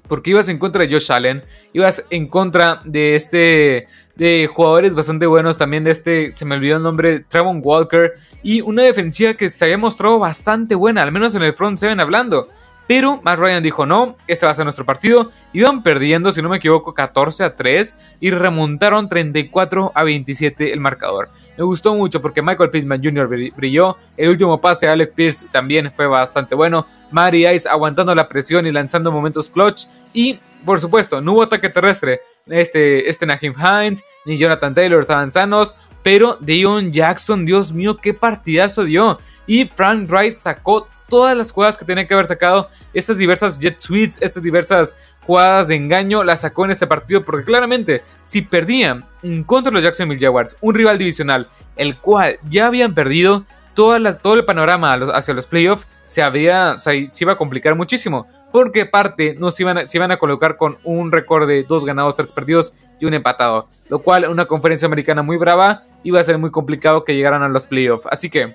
Porque 0.09 0.31
ibas 0.31 0.49
en 0.49 0.59
contra 0.59 0.83
de 0.83 0.93
Josh 0.93 1.11
Allen, 1.13 1.45
ibas 1.73 2.05
en 2.11 2.29
contra 2.29 2.83
de 2.85 3.17
este 3.17 3.89
de 4.17 4.49
jugadores 4.53 4.95
bastante 4.95 5.27
buenos, 5.27 5.59
también 5.59 5.85
de 5.85 5.91
este, 5.91 6.33
se 6.35 6.45
me 6.47 6.55
olvidó 6.57 6.79
el 6.79 6.83
nombre, 6.83 7.21
Travon 7.21 7.61
Walker, 7.63 8.15
y 8.43 8.63
una 8.63 8.83
defensiva 8.83 9.35
que 9.35 9.51
se 9.51 9.65
había 9.67 9.79
mostrado 9.79 10.19
bastante 10.19 10.75
buena, 10.75 11.03
al 11.03 11.13
menos 11.13 11.35
en 11.35 11.43
el 11.43 11.53
front 11.53 11.79
seven 11.79 12.01
hablando. 12.01 12.49
Pero 12.87 13.21
Matt 13.23 13.39
Ryan 13.39 13.63
dijo, 13.63 13.85
no, 13.85 14.17
este 14.27 14.47
va 14.47 14.53
a 14.53 14.55
ser 14.55 14.65
nuestro 14.65 14.85
partido. 14.85 15.31
Iban 15.53 15.83
perdiendo, 15.83 16.33
si 16.33 16.41
no 16.41 16.49
me 16.49 16.59
equivoco, 16.59 16.95
14 16.95 17.45
a 17.45 17.57
3 17.57 17.97
y 18.21 18.31
remontaron 18.31 19.09
34 19.09 19.93
a 19.95 20.05
27 20.05 20.73
el 20.73 20.81
marcador. 20.81 21.31
Me 21.57 21.65
gustó 21.65 21.95
mucho 21.95 22.23
porque 22.23 22.43
Michael 22.43 22.71
Pittman 22.71 23.03
Jr. 23.03 23.29
brilló. 23.57 23.97
El 24.17 24.29
último 24.29 24.61
pase 24.61 24.89
a 24.89 24.93
Alex 24.93 25.13
Pierce 25.15 25.47
también 25.51 25.93
fue 25.97 26.07
bastante 26.07 26.55
bueno. 26.55 26.87
Mary 27.11 27.47
Ice 27.49 27.69
aguantando 27.69 28.15
la 28.15 28.29
presión 28.29 28.67
y 28.67 28.71
lanzando 28.71 29.11
momentos 29.11 29.51
clutch. 29.51 29.87
Y, 30.13 30.39
por 30.65 30.81
supuesto, 30.81 31.21
no 31.21 31.33
hubo 31.33 31.43
ataque 31.43 31.69
terrestre. 31.69 32.21
Este, 32.47 33.09
este 33.09 33.27
Nahim 33.27 33.55
Hines 33.59 34.05
ni 34.25 34.39
Jonathan 34.39 34.75
Taylor 34.75 35.01
estaban 35.01 35.33
sanos. 35.33 35.75
Pero 36.05 36.39
Dion 36.41 36.93
Jackson, 36.93 37.45
Dios 37.45 37.73
mío, 37.73 37.97
qué 37.97 38.15
partidazo 38.15 38.85
dio. 38.85 39.19
Y 39.49 39.65
Frank 39.65 40.09
Wright 40.09 40.39
sacó 40.39 40.87
todas 41.09 41.37
las 41.37 41.53
jugadas 41.53 41.79
que 41.79 41.85
tenía 41.85 42.07
que 42.07 42.15
haber 42.15 42.27
sacado, 42.27 42.69
estas 42.93 43.19
diversas 43.19 43.59
jet 43.59 43.79
suites, 43.79 44.19
estas 44.21 44.43
diversas 44.43 44.95
jugadas 45.27 45.69
de 45.69 45.77
engaño, 45.77 46.25
las 46.25 46.41
sacó 46.41 46.65
en 46.65 46.71
este 46.71 46.87
partido 46.87 47.25
porque 47.25 47.45
claramente 47.45 48.03
si 48.25 48.43
perdían 48.43 49.05
contra 49.47 49.73
los 49.73 49.83
Jacksonville 49.83 50.21
Jaguars, 50.21 50.57
un 50.61 50.75
rival 50.75 50.99
divisional, 50.99 51.49
el 51.77 51.97
cual 51.97 52.39
ya 52.49 52.67
habían 52.67 52.95
perdido, 52.95 53.45
todo 53.75 53.95
el 53.97 54.45
panorama 54.45 54.95
hacia 54.95 55.35
los 55.35 55.47
playoffs 55.47 55.87
se, 56.09 56.23
había, 56.23 56.79
se 56.79 57.11
iba 57.21 57.33
a 57.33 57.37
complicar 57.37 57.75
muchísimo. 57.75 58.27
Porque 58.53 58.83
aparte 58.83 59.37
no 59.39 59.51
se 59.51 59.65
iban, 59.65 59.87
se 59.87 59.99
iban 59.99 60.13
a 60.13 60.17
colocar 60.17 60.57
con 60.57 60.79
un 60.83 61.13
récord 61.13 61.47
de 61.47 61.65
dos 61.65 61.85
ganados, 61.85 62.15
tres 62.15 62.33
perdidos 62.33 62.73
y 62.99 63.05
un 63.05 63.13
empatado. 63.13 63.69
Lo 63.91 63.99
cual, 63.99 64.27
una 64.31 64.47
conferencia 64.47 64.87
americana 64.87 65.23
muy 65.23 65.37
brava, 65.37 65.83
iba 66.05 66.21
a 66.21 66.25
ser 66.25 66.39
muy 66.39 66.51
complicado 66.51 67.05
que 67.05 67.15
llegaran 67.15 67.43
a 67.43 67.49
los 67.49 67.67
playoffs. 67.67 68.07
Así 68.11 68.31
que 68.31 68.55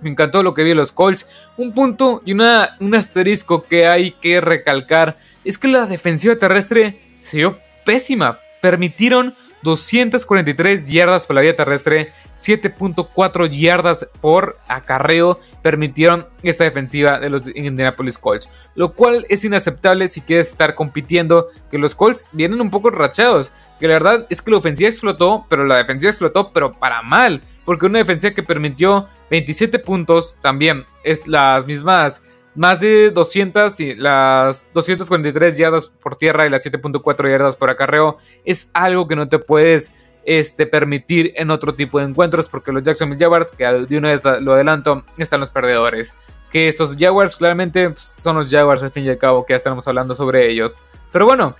me 0.00 0.10
encantó 0.10 0.42
lo 0.42 0.54
que 0.54 0.62
vi 0.64 0.74
los 0.74 0.92
Colts. 0.92 1.26
Un 1.56 1.72
punto 1.72 2.22
y 2.24 2.32
una, 2.32 2.76
un 2.80 2.94
asterisco 2.94 3.64
que 3.64 3.86
hay 3.86 4.12
que 4.12 4.40
recalcar 4.40 5.16
es 5.44 5.58
que 5.58 5.68
la 5.68 5.86
defensiva 5.86 6.36
terrestre 6.36 7.00
se 7.22 7.38
vio 7.38 7.58
pésima. 7.84 8.38
Permitieron 8.60 9.34
243 9.62 10.88
yardas 10.88 11.26
por 11.26 11.36
la 11.36 11.42
vía 11.42 11.56
terrestre, 11.56 12.12
7.4 12.36 13.50
yardas 13.50 14.08
por 14.20 14.58
acarreo 14.68 15.40
permitieron 15.62 16.26
esta 16.42 16.64
defensiva 16.64 17.18
de 17.18 17.30
los 17.30 17.42
Indianapolis 17.54 18.18
Colts, 18.18 18.48
lo 18.74 18.92
cual 18.94 19.26
es 19.28 19.44
inaceptable 19.44 20.08
si 20.08 20.20
quieres 20.20 20.48
estar 20.48 20.74
compitiendo, 20.74 21.48
que 21.70 21.78
los 21.78 21.94
Colts 21.94 22.28
vienen 22.32 22.60
un 22.60 22.70
poco 22.70 22.90
rachados, 22.90 23.52
que 23.80 23.88
la 23.88 23.94
verdad 23.94 24.26
es 24.30 24.42
que 24.42 24.50
la 24.50 24.58
ofensiva 24.58 24.88
explotó, 24.88 25.46
pero 25.48 25.64
la 25.64 25.76
defensiva 25.76 26.10
explotó, 26.10 26.52
pero 26.52 26.72
para 26.72 27.02
mal, 27.02 27.42
porque 27.64 27.86
una 27.86 27.98
defensiva 27.98 28.34
que 28.34 28.42
permitió 28.42 29.08
27 29.30 29.78
puntos 29.80 30.34
también 30.40 30.84
es 31.04 31.26
las 31.26 31.66
mismas 31.66 32.22
más 32.58 32.80
de 32.80 33.10
200 33.10 33.78
y 33.78 33.94
las 33.94 34.68
243 34.74 35.56
yardas 35.56 35.86
por 35.86 36.16
tierra 36.16 36.44
y 36.44 36.50
las 36.50 36.66
7.4 36.66 37.30
yardas 37.30 37.54
por 37.54 37.70
acarreo 37.70 38.18
es 38.44 38.68
algo 38.72 39.06
que 39.06 39.14
no 39.14 39.28
te 39.28 39.38
puedes 39.38 39.92
este, 40.24 40.66
permitir 40.66 41.32
en 41.36 41.52
otro 41.52 41.76
tipo 41.76 42.00
de 42.00 42.06
encuentros 42.06 42.48
porque 42.48 42.72
los 42.72 42.82
Jacksonville 42.82 43.22
Jaguars, 43.22 43.52
que 43.52 43.64
de 43.64 43.96
una 43.96 44.08
vez 44.08 44.22
lo 44.40 44.54
adelanto, 44.54 45.04
están 45.18 45.38
los 45.38 45.50
perdedores. 45.50 46.14
que 46.50 46.66
estos 46.66 46.96
Jaguars 46.98 47.36
claramente 47.36 47.90
pues, 47.90 48.02
son 48.02 48.34
los 48.36 48.50
Jaguars 48.50 48.82
al 48.82 48.90
fin 48.90 49.04
y 49.04 49.10
al 49.10 49.18
cabo 49.18 49.46
que 49.46 49.52
ya 49.52 49.58
estaremos 49.58 49.86
hablando 49.86 50.16
sobre 50.16 50.50
ellos. 50.50 50.80
Pero 51.12 51.26
bueno, 51.26 51.54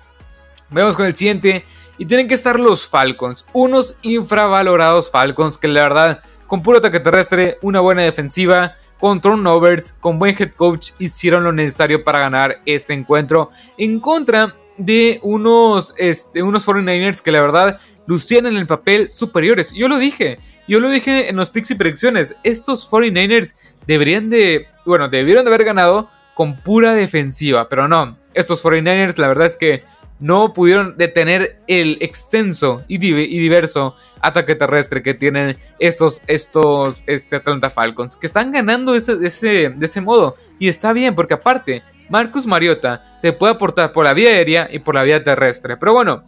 vemos 0.71 0.97
con 0.97 1.07
el 1.07 1.15
siguiente 1.15 1.65
y 1.97 2.07
tienen 2.07 2.27
que 2.27 2.35
estar 2.35 2.59
los 2.59 2.87
Falcons, 2.89 3.47
unos 3.53 3.97
infravalorados 4.03 5.13
Falcons 5.13 5.59
que 5.59 5.69
la 5.69 5.83
verdad 5.83 6.23
con 6.49 6.63
puro 6.63 6.79
ataque 6.79 6.99
terrestre, 6.99 7.59
una 7.63 7.79
buena 7.79 8.03
defensiva, 8.03 8.77
con 8.99 9.21
turnovers, 9.21 9.93
con 9.93 10.19
buen 10.19 10.37
head 10.39 10.53
coach 10.53 10.91
hicieron 10.99 11.45
lo 11.45 11.53
necesario 11.53 12.05
para 12.05 12.21
ganar 12.21 12.61
este 12.67 12.95
encuentro 12.95 13.51
en 13.77 14.01
contra 14.01 14.55
de 14.77 15.21
unos, 15.23 15.95
este, 15.97 16.43
unos 16.43 16.67
49ers 16.67 17.21
que 17.21 17.33
la 17.33 17.41
verdad 17.41 17.81
lucían 18.07 18.47
en 18.47 18.57
el 18.57 18.67
papel 18.67 19.11
superiores. 19.11 19.73
Yo 19.73 19.89
lo 19.89 19.99
dije, 19.99 20.39
yo 20.67 20.81
lo 20.81 20.89
dije 20.89 21.29
en 21.29 21.37
los 21.37 21.51
picks 21.51 21.71
y 21.73 21.75
predicciones. 21.75 22.37
Estos 22.43 22.91
49ers 22.91 23.55
deberían 23.87 24.31
de, 24.31 24.67
bueno, 24.87 25.09
debieron 25.09 25.45
de 25.45 25.51
haber 25.51 25.65
ganado 25.65 26.09
con 26.35 26.57
pura 26.57 26.95
defensiva, 26.95 27.69
pero 27.69 27.89
no. 27.89 28.17
Estos 28.35 28.63
49ers 28.65 29.19
la 29.19 29.29
verdad 29.29 29.47
es 29.47 29.57
que 29.57 29.83
no 30.21 30.53
pudieron 30.53 30.97
detener 30.97 31.61
el 31.67 31.99
extenso 32.01 32.83
y, 32.89 32.99
diverso 32.99 33.95
ataque 34.21 34.55
terrestre 34.55 35.03
que 35.03 35.15
tienen 35.15 35.59
estos, 35.79 36.21
estos 36.27 37.03
este 37.07 37.37
Atlanta 37.37 37.71
Falcons, 37.71 38.17
que 38.17 38.27
están 38.27 38.53
ganando 38.53 38.93
de 38.93 38.99
ese, 38.99 39.71
de 39.71 39.87
ese 39.87 40.01
modo. 40.01 40.37
Y 40.59 40.69
está 40.69 40.93
bien, 40.93 41.15
porque 41.15 41.35
aparte, 41.35 41.83
Marcus 42.09 42.47
Mariota 42.47 43.19
te 43.21 43.33
puede 43.33 43.53
aportar 43.55 43.93
por 43.93 44.05
la 44.05 44.13
vía 44.13 44.31
aérea 44.31 44.69
y 44.71 44.79
por 44.79 44.95
la 44.95 45.03
vía 45.03 45.23
terrestre. 45.23 45.77
Pero 45.77 45.93
bueno, 45.93 46.25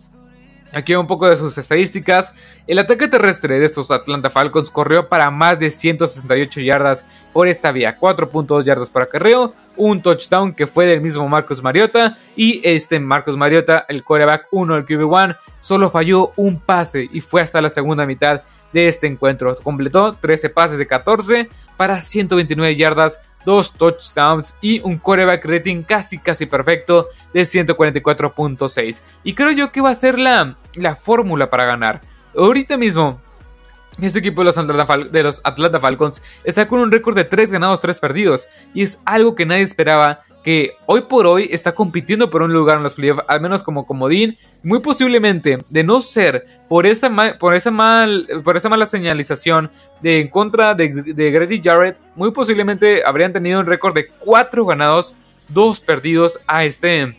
Aquí 0.72 0.94
un 0.94 1.08
poco 1.08 1.28
de 1.28 1.36
sus 1.36 1.58
estadísticas. 1.58 2.32
El 2.68 2.78
ataque 2.78 3.08
terrestre 3.08 3.58
de 3.58 3.66
estos 3.66 3.90
Atlanta 3.90 4.30
Falcons 4.30 4.70
corrió 4.70 5.08
para 5.08 5.30
más 5.30 5.58
de 5.58 5.68
168 5.70 6.60
yardas 6.60 7.04
por 7.32 7.48
esta 7.48 7.72
vía. 7.72 7.98
4.2 7.98 8.62
yardas 8.62 8.88
por 8.88 9.02
acarreo. 9.02 9.52
Un 9.76 10.00
touchdown 10.00 10.54
que 10.54 10.68
fue 10.68 10.86
del 10.86 11.00
mismo 11.00 11.28
Marcus 11.28 11.60
Mariota. 11.60 12.16
Y 12.36 12.60
este 12.62 13.00
Marcus 13.00 13.36
Mariota, 13.36 13.84
el 13.88 14.04
quarterback 14.04 14.46
1 14.52 14.74
del 14.76 14.86
QB1, 14.86 15.36
solo 15.58 15.90
falló 15.90 16.32
un 16.36 16.60
pase 16.60 17.08
y 17.12 17.20
fue 17.20 17.42
hasta 17.42 17.60
la 17.60 17.70
segunda 17.70 18.06
mitad 18.06 18.42
de 18.72 18.86
este 18.86 19.08
encuentro. 19.08 19.56
Completó 19.56 20.14
13 20.14 20.50
pases 20.50 20.78
de 20.78 20.86
14 20.86 21.48
para 21.76 22.00
129 22.00 22.76
yardas 22.76 23.18
dos 23.44 23.72
touchdowns 23.72 24.54
y 24.60 24.80
un 24.80 24.98
quarterback 24.98 25.44
rating 25.44 25.82
casi 25.82 26.18
casi 26.18 26.46
perfecto 26.46 27.08
de 27.32 27.42
144.6. 27.42 29.02
Y 29.24 29.34
creo 29.34 29.50
yo 29.50 29.72
que 29.72 29.80
va 29.80 29.90
a 29.90 29.94
ser 29.94 30.18
la, 30.18 30.56
la 30.74 30.96
fórmula 30.96 31.50
para 31.50 31.64
ganar. 31.64 32.00
Ahorita 32.36 32.76
mismo 32.76 33.20
este 34.00 34.20
equipo 34.20 34.40
de 34.40 34.46
los, 34.46 34.58
Atlanta 34.58 34.96
de 35.10 35.22
los 35.22 35.40
Atlanta 35.44 35.80
Falcons 35.80 36.22
está 36.44 36.68
con 36.68 36.80
un 36.80 36.92
récord 36.92 37.16
de 37.16 37.24
3 37.24 37.52
ganados, 37.52 37.80
3 37.80 38.00
perdidos. 38.00 38.48
Y 38.72 38.82
es 38.82 39.00
algo 39.04 39.34
que 39.34 39.46
nadie 39.46 39.62
esperaba 39.62 40.20
que 40.42 40.72
hoy 40.86 41.02
por 41.02 41.26
hoy 41.26 41.48
está 41.52 41.74
compitiendo 41.74 42.30
por 42.30 42.42
un 42.42 42.52
lugar 42.52 42.78
en 42.78 42.82
los 42.82 42.94
playoffs, 42.94 43.22
al 43.28 43.42
menos 43.42 43.62
como 43.62 43.86
comodín, 43.86 44.38
muy 44.62 44.78
posiblemente, 44.78 45.58
de 45.68 45.84
no 45.84 46.00
ser 46.00 46.46
por 46.68 46.86
esa, 46.86 47.10
por 47.38 47.54
esa, 47.54 47.70
mal, 47.70 48.26
por 48.42 48.56
esa 48.56 48.70
mala 48.70 48.86
señalización 48.86 49.70
de 50.00 50.20
en 50.20 50.28
contra 50.28 50.74
de, 50.74 51.02
de 51.02 51.30
Grady 51.30 51.60
Jarrett, 51.62 51.98
muy 52.16 52.30
posiblemente 52.30 53.02
habrían 53.04 53.34
tenido 53.34 53.60
un 53.60 53.66
récord 53.66 53.94
de 53.94 54.08
4 54.08 54.64
ganados, 54.64 55.14
2 55.48 55.80
perdidos 55.80 56.40
a 56.46 56.64
este 56.64 57.14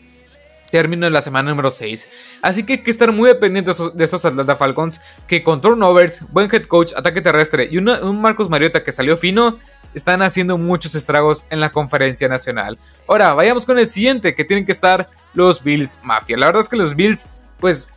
término 0.71 1.05
de 1.05 1.11
la 1.11 1.21
semana 1.21 1.49
número 1.49 1.69
6. 1.69 2.09
Así 2.41 2.63
que 2.63 2.73
hay 2.73 2.83
que 2.83 2.91
estar 2.91 3.11
muy 3.11 3.29
dependientes 3.29 3.77
de 3.93 4.03
estos 4.03 4.25
Atlanta 4.25 4.55
Falcons, 4.55 5.01
que 5.27 5.43
con 5.43 5.61
turnovers, 5.61 6.21
buen 6.31 6.49
head 6.51 6.63
coach, 6.63 6.93
ataque 6.95 7.21
terrestre 7.21 7.67
y 7.69 7.77
un 7.77 8.21
Marcos 8.21 8.49
Mariota 8.49 8.83
que 8.83 8.91
salió 8.91 9.17
fino, 9.17 9.59
están 9.93 10.21
haciendo 10.21 10.57
muchos 10.57 10.95
estragos 10.95 11.45
en 11.49 11.59
la 11.59 11.71
conferencia 11.71 12.27
nacional. 12.27 12.79
Ahora, 13.07 13.33
vayamos 13.33 13.65
con 13.65 13.77
el 13.77 13.89
siguiente, 13.89 14.33
que 14.33 14.45
tienen 14.45 14.65
que 14.65 14.71
estar 14.71 15.09
los 15.33 15.63
Bills 15.63 15.99
Mafia. 16.03 16.37
La 16.37 16.47
verdad 16.47 16.61
es 16.61 16.69
que 16.69 16.77
los 16.77 16.95
Bills, 16.95 17.27
pues, 17.59 17.89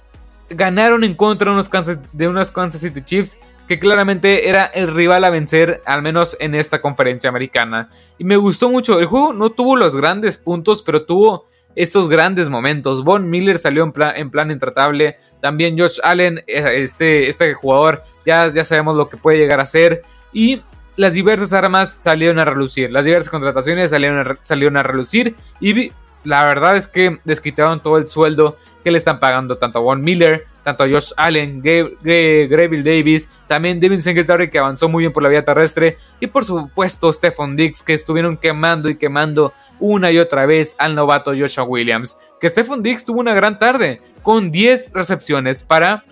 ganaron 0.50 1.04
en 1.04 1.14
contra 1.14 1.54
de 1.54 1.99
de 2.12 2.28
unos 2.28 2.50
Kansas 2.50 2.81
City 2.81 3.02
Chiefs 3.02 3.38
que 3.66 3.78
claramente 3.78 4.49
era 4.49 4.64
el 4.66 4.95
rival 4.95 5.25
a 5.25 5.31
vencer, 5.31 5.83
al 5.87 6.02
menos 6.02 6.37
en 6.38 6.54
esta 6.54 6.81
conferencia 6.83 7.31
americana. 7.31 7.88
Y 8.19 8.25
me 8.25 8.37
gustó 8.37 8.69
mucho, 8.69 8.99
el 8.99 9.07
juego 9.07 9.33
no 9.33 9.50
tuvo 9.50 9.76
los 9.76 9.97
grandes 9.97 10.37
puntos, 10.37 10.83
pero 10.83 11.07
tuvo 11.07 11.47
estos 11.76 12.09
grandes 12.09 12.49
momentos. 12.49 13.04
Von 13.04 13.28
Miller 13.28 13.59
salió 13.59 13.83
en 13.85 13.93
plan, 13.93 14.16
en 14.16 14.31
plan 14.31 14.50
intratable, 14.50 15.19
también 15.40 15.78
Josh 15.78 15.99
Allen, 16.02 16.38
eh, 16.47 16.83
este, 16.83 17.28
este 17.28 17.54
jugador, 17.54 18.02
ya, 18.25 18.49
ya 18.49 18.64
sabemos 18.64 18.97
lo 18.97 19.09
que 19.09 19.16
puede 19.16 19.38
llegar 19.38 19.61
a 19.61 19.66
ser. 19.66 20.02
Y 20.33 20.62
las 20.97 21.14
diversas 21.14 21.52
armas 21.52 21.99
salieron 22.02 22.38
a 22.38 22.45
relucir, 22.45 22.90
las 22.90 23.04
diversas 23.04 23.31
contrataciones 23.31 23.90
salieron 23.90 24.19
a, 24.19 24.38
salieron 24.43 24.76
a 24.76 24.83
relucir 24.83 25.35
y 25.61 25.93
la 26.25 26.45
verdad 26.45 26.76
es 26.76 26.88
que 26.88 27.19
desquitaron 27.25 27.83
todo 27.83 27.99
el 27.99 28.09
sueldo 28.09 28.57
que 28.83 28.90
le 28.90 28.99
están 28.99 29.21
pagando 29.21 29.57
tanto 29.57 29.78
a 29.78 29.83
Von 29.83 30.02
Miller, 30.02 30.47
tanto 30.62 30.85
a 30.85 30.88
Josh 30.88 31.12
Allen, 31.16 31.61
Greville 31.62 32.83
Davis, 32.83 33.28
también 33.47 33.81
Devin 33.81 34.02
Singletary 34.02 34.50
que 34.50 34.59
avanzó 34.59 34.88
muy 34.88 35.02
bien 35.02 35.12
por 35.12 35.23
la 35.23 35.28
vía 35.28 35.45
terrestre 35.45 35.99
y 36.21 36.26
por 36.26 36.45
supuesto 36.45 37.12
Stephon 37.12 37.57
Dix 37.57 37.83
que 37.83 37.95
estuvieron 37.95 38.37
quemando 38.37 38.88
y 38.88 38.97
quemando 38.97 39.52
una 39.78 40.11
y 40.11 40.19
otra 40.19 40.47
vez 40.47 40.75
al 40.78 40.95
novato 40.95 41.33
Joshua 41.38 41.64
Williams. 41.64 42.16
Que 42.40 42.49
Stephon 42.49 42.83
Dix 42.83 43.04
tuvo 43.04 43.21
una 43.21 43.35
gran 43.35 43.59
tarde 43.59 44.00
con 44.23 44.50
10 44.50 44.93
recepciones 44.95 45.62
para 45.64 46.04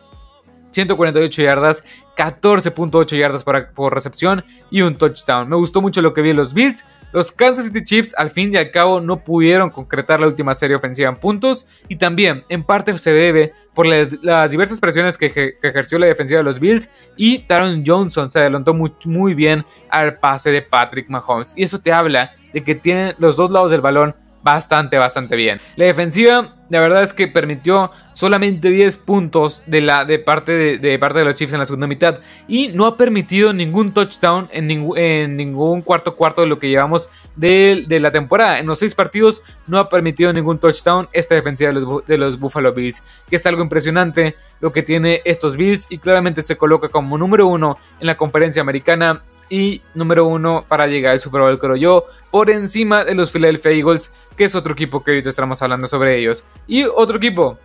148 0.72 1.42
yardas 1.42 1.84
14.8 2.16 3.18
yardas 3.18 3.44
por, 3.44 3.94
recepción 3.94 4.44
y 4.70 4.82
un 4.82 4.96
touchdown. 4.96 5.48
Me 5.48 5.56
gustó 5.56 5.80
mucho 5.80 6.02
lo 6.02 6.12
que 6.12 6.22
vi 6.22 6.30
en 6.30 6.36
los 6.36 6.52
Bills. 6.52 6.84
Los 7.12 7.30
Kansas 7.30 7.66
City 7.66 7.84
Chiefs 7.84 8.14
al 8.16 8.30
fin 8.30 8.52
y 8.54 8.56
al 8.56 8.70
cabo 8.70 9.00
no 9.00 9.22
pudieron 9.22 9.70
concretar 9.70 10.20
la 10.20 10.26
última 10.26 10.54
serie 10.54 10.76
ofensiva 10.76 11.10
en 11.10 11.16
puntos 11.16 11.66
y 11.88 11.96
también 11.96 12.44
en 12.48 12.64
parte 12.64 12.96
se 12.96 13.12
debe 13.12 13.52
por 13.74 13.86
las 13.86 14.50
diversas 14.50 14.80
presiones 14.80 15.18
que, 15.18 15.56
ejerció 15.62 15.98
la 15.98 16.06
defensiva 16.06 16.38
de 16.38 16.44
los 16.44 16.58
Bills 16.58 16.88
y 17.16 17.40
Taron 17.40 17.84
Johnson 17.86 18.30
se 18.30 18.38
adelantó 18.38 18.72
muy, 18.72 18.92
muy 19.04 19.34
bien 19.34 19.64
al 19.90 20.18
pase 20.18 20.50
de 20.50 20.62
Patrick 20.62 21.10
Mahomes 21.10 21.52
y 21.54 21.64
eso 21.64 21.80
te 21.80 21.92
habla 21.92 22.32
de 22.54 22.64
que 22.64 22.74
tienen 22.74 23.14
los 23.18 23.36
dos 23.36 23.50
lados 23.50 23.70
del 23.70 23.82
balón 23.82 24.14
bastante, 24.42 24.98
bastante 24.98 25.36
bien. 25.36 25.58
La 25.76 25.84
defensiva, 25.84 26.56
la 26.72 26.80
verdad 26.80 27.02
es 27.02 27.12
que 27.12 27.28
permitió 27.28 27.90
solamente 28.14 28.70
10 28.70 28.96
puntos 28.96 29.62
de, 29.66 29.82
la, 29.82 30.06
de, 30.06 30.18
parte, 30.18 30.78
de, 30.78 30.98
parte 30.98 31.18
de 31.18 31.26
los 31.26 31.34
Chiefs 31.34 31.52
en 31.52 31.58
la 31.58 31.66
segunda 31.66 31.86
mitad 31.86 32.20
y 32.48 32.68
no 32.68 32.86
ha 32.86 32.96
permitido 32.96 33.52
ningún 33.52 33.92
touchdown 33.92 34.48
en, 34.50 35.36
ningún 35.36 35.82
cuarto 35.82 36.16
cuarto 36.16 36.40
de 36.40 36.46
lo 36.46 36.58
que 36.58 36.70
llevamos 36.70 37.10
de, 37.36 37.84
la 38.00 38.10
temporada. 38.10 38.58
En 38.58 38.64
los 38.64 38.78
6 38.78 38.94
partidos 38.94 39.42
no 39.66 39.78
ha 39.78 39.90
permitido 39.90 40.32
ningún 40.32 40.58
touchdown 40.58 41.10
esta 41.12 41.34
defensiva 41.34 41.74
de 41.74 41.80
los, 41.80 42.06
de 42.06 42.16
los 42.16 42.40
Buffalo 42.40 42.72
Bills, 42.72 43.02
que 43.28 43.36
es 43.36 43.44
algo 43.44 43.62
impresionante 43.62 44.34
lo 44.60 44.72
que 44.72 44.82
tiene 44.82 45.20
estos 45.26 45.58
Bills 45.58 45.88
y 45.90 45.98
claramente 45.98 46.40
se 46.40 46.56
coloca 46.56 46.88
como 46.88 47.18
número 47.18 47.48
uno 47.48 47.76
en 48.00 48.06
la 48.06 48.16
conferencia 48.16 48.62
americana 48.62 49.22
y 49.48 49.82
número 49.94 50.26
uno 50.26 50.64
para 50.66 50.86
llegar 50.86 51.12
al 51.12 51.20
Super 51.20 51.42
Bowl, 51.42 51.58
creo 51.58 51.76
yo, 51.76 52.04
por 52.30 52.50
encima 52.50 53.04
de 53.04 53.14
los 53.14 53.30
Philadelphia 53.30 53.72
Eagles, 53.72 54.12
que 54.36 54.44
es 54.44 54.54
otro 54.54 54.72
equipo 54.72 55.02
que 55.02 55.10
ahorita 55.10 55.28
estamos 55.28 55.60
hablando 55.62 55.86
sobre 55.86 56.18
ellos. 56.18 56.44
Y 56.66 56.84
otro 56.84 57.18
equipo, 57.18 57.58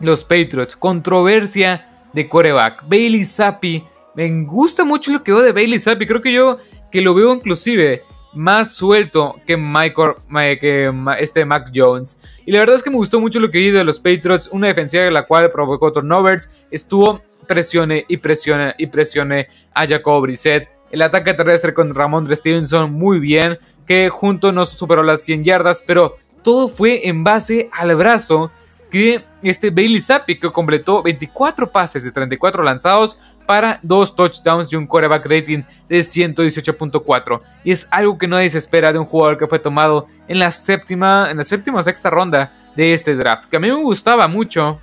los 0.00 0.22
Patriots, 0.22 0.76
controversia 0.76 2.06
de 2.12 2.28
coreback. 2.28 2.82
Bailey 2.88 3.24
Zappi, 3.24 3.84
me 4.14 4.44
gusta 4.44 4.84
mucho 4.84 5.12
lo 5.12 5.22
que 5.22 5.32
veo 5.32 5.42
de 5.42 5.52
Bailey 5.52 5.78
Zappi, 5.78 6.06
creo 6.06 6.22
que 6.22 6.32
yo 6.32 6.58
que 6.90 7.00
lo 7.00 7.12
veo 7.12 7.34
inclusive 7.34 8.04
más 8.34 8.74
suelto 8.74 9.36
que 9.46 9.56
Michael, 9.56 10.14
que 10.60 10.92
este 11.18 11.44
Mac 11.44 11.70
Jones. 11.74 12.18
Y 12.46 12.52
la 12.52 12.60
verdad 12.60 12.76
es 12.76 12.82
que 12.82 12.90
me 12.90 12.96
gustó 12.96 13.20
mucho 13.20 13.40
lo 13.40 13.50
que 13.50 13.58
vi 13.58 13.70
de 13.70 13.84
los 13.84 13.98
Patriots, 13.98 14.48
una 14.52 14.68
defensiva 14.68 15.04
en 15.04 15.14
la 15.14 15.26
cual 15.26 15.50
provocó 15.50 15.92
turnovers, 15.92 16.48
estuvo 16.70 17.22
presione 17.46 18.04
y 18.08 18.16
presione 18.16 18.74
y 18.78 18.86
presione 18.86 19.48
a 19.74 19.86
Jacob 19.86 20.22
Brissett 20.22 20.68
el 20.94 21.02
ataque 21.02 21.34
terrestre 21.34 21.74
con 21.74 21.92
Ramón 21.92 22.34
Stevenson 22.34 22.92
muy 22.92 23.18
bien, 23.18 23.58
que 23.84 24.08
junto 24.08 24.52
no 24.52 24.64
superó 24.64 25.02
las 25.02 25.22
100 25.22 25.42
yardas, 25.42 25.82
pero 25.84 26.16
todo 26.44 26.68
fue 26.68 27.08
en 27.08 27.24
base 27.24 27.68
al 27.72 27.96
brazo 27.96 28.52
que 28.92 29.24
este 29.42 29.70
Bailey 29.70 30.00
Zappi 30.00 30.38
que 30.38 30.52
completó 30.52 31.02
24 31.02 31.72
pases 31.72 32.04
de 32.04 32.12
34 32.12 32.62
lanzados 32.62 33.18
para 33.44 33.80
dos 33.82 34.14
touchdowns 34.14 34.72
y 34.72 34.76
un 34.76 34.86
quarterback 34.86 35.26
rating 35.26 35.64
de 35.88 35.98
118.4 35.98 37.40
y 37.64 37.72
es 37.72 37.88
algo 37.90 38.16
que 38.16 38.28
nadie 38.28 38.50
se 38.50 38.58
espera 38.58 38.92
de 38.92 39.00
un 39.00 39.04
jugador 39.04 39.36
que 39.36 39.48
fue 39.48 39.58
tomado 39.58 40.06
en 40.28 40.38
la 40.38 40.52
séptima 40.52 41.26
en 41.28 41.38
la 41.38 41.44
séptima 41.44 41.80
o 41.80 41.82
sexta 41.82 42.08
ronda 42.08 42.52
de 42.76 42.94
este 42.94 43.16
draft 43.16 43.46
que 43.46 43.56
a 43.56 43.60
mí 43.60 43.66
me 43.66 43.82
gustaba 43.82 44.28
mucho 44.28 44.78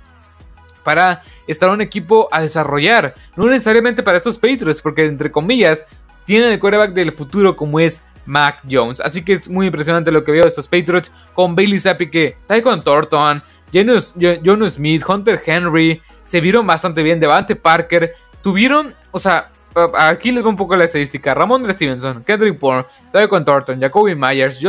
para 0.84 1.22
estar 1.46 1.70
un 1.70 1.80
equipo 1.80 2.28
a 2.32 2.42
desarrollar 2.42 3.14
no 3.34 3.46
necesariamente 3.46 4.02
para 4.02 4.18
estos 4.18 4.36
Patriots 4.36 4.82
porque 4.82 5.06
entre 5.06 5.30
comillas 5.30 5.86
tienen 6.32 6.50
el 6.50 6.58
quarterback 6.58 6.94
del 6.94 7.12
futuro 7.12 7.54
como 7.54 7.78
es 7.78 8.00
Mac 8.24 8.62
Jones. 8.70 9.02
Así 9.02 9.22
que 9.22 9.34
es 9.34 9.50
muy 9.50 9.66
impresionante 9.66 10.10
lo 10.10 10.24
que 10.24 10.32
veo 10.32 10.44
de 10.44 10.48
estos 10.48 10.66
Patriots 10.66 11.12
con 11.34 11.54
Bailey 11.54 11.78
Zappi, 11.78 12.08
que 12.08 12.38
con 12.64 12.82
Thornton, 12.82 13.42
John 13.70 14.70
Smith, 14.70 15.04
Hunter 15.06 15.42
Henry, 15.44 16.00
se 16.24 16.40
vieron 16.40 16.66
bastante 16.66 17.02
bien. 17.02 17.20
Devante 17.20 17.54
Parker, 17.54 18.14
tuvieron, 18.40 18.94
o 19.10 19.18
sea, 19.18 19.50
aquí 19.94 20.32
les 20.32 20.44
va 20.44 20.48
un 20.48 20.56
poco 20.56 20.76
la 20.76 20.84
estadística. 20.84 21.34
Ramón 21.34 21.70
Stevenson, 21.72 22.22
Kendrick 22.24 22.58
Bourne, 22.58 22.86
Tyquan 23.12 23.44
Thornton, 23.44 23.80
Jacoby 23.80 24.14
Myers, 24.14 24.60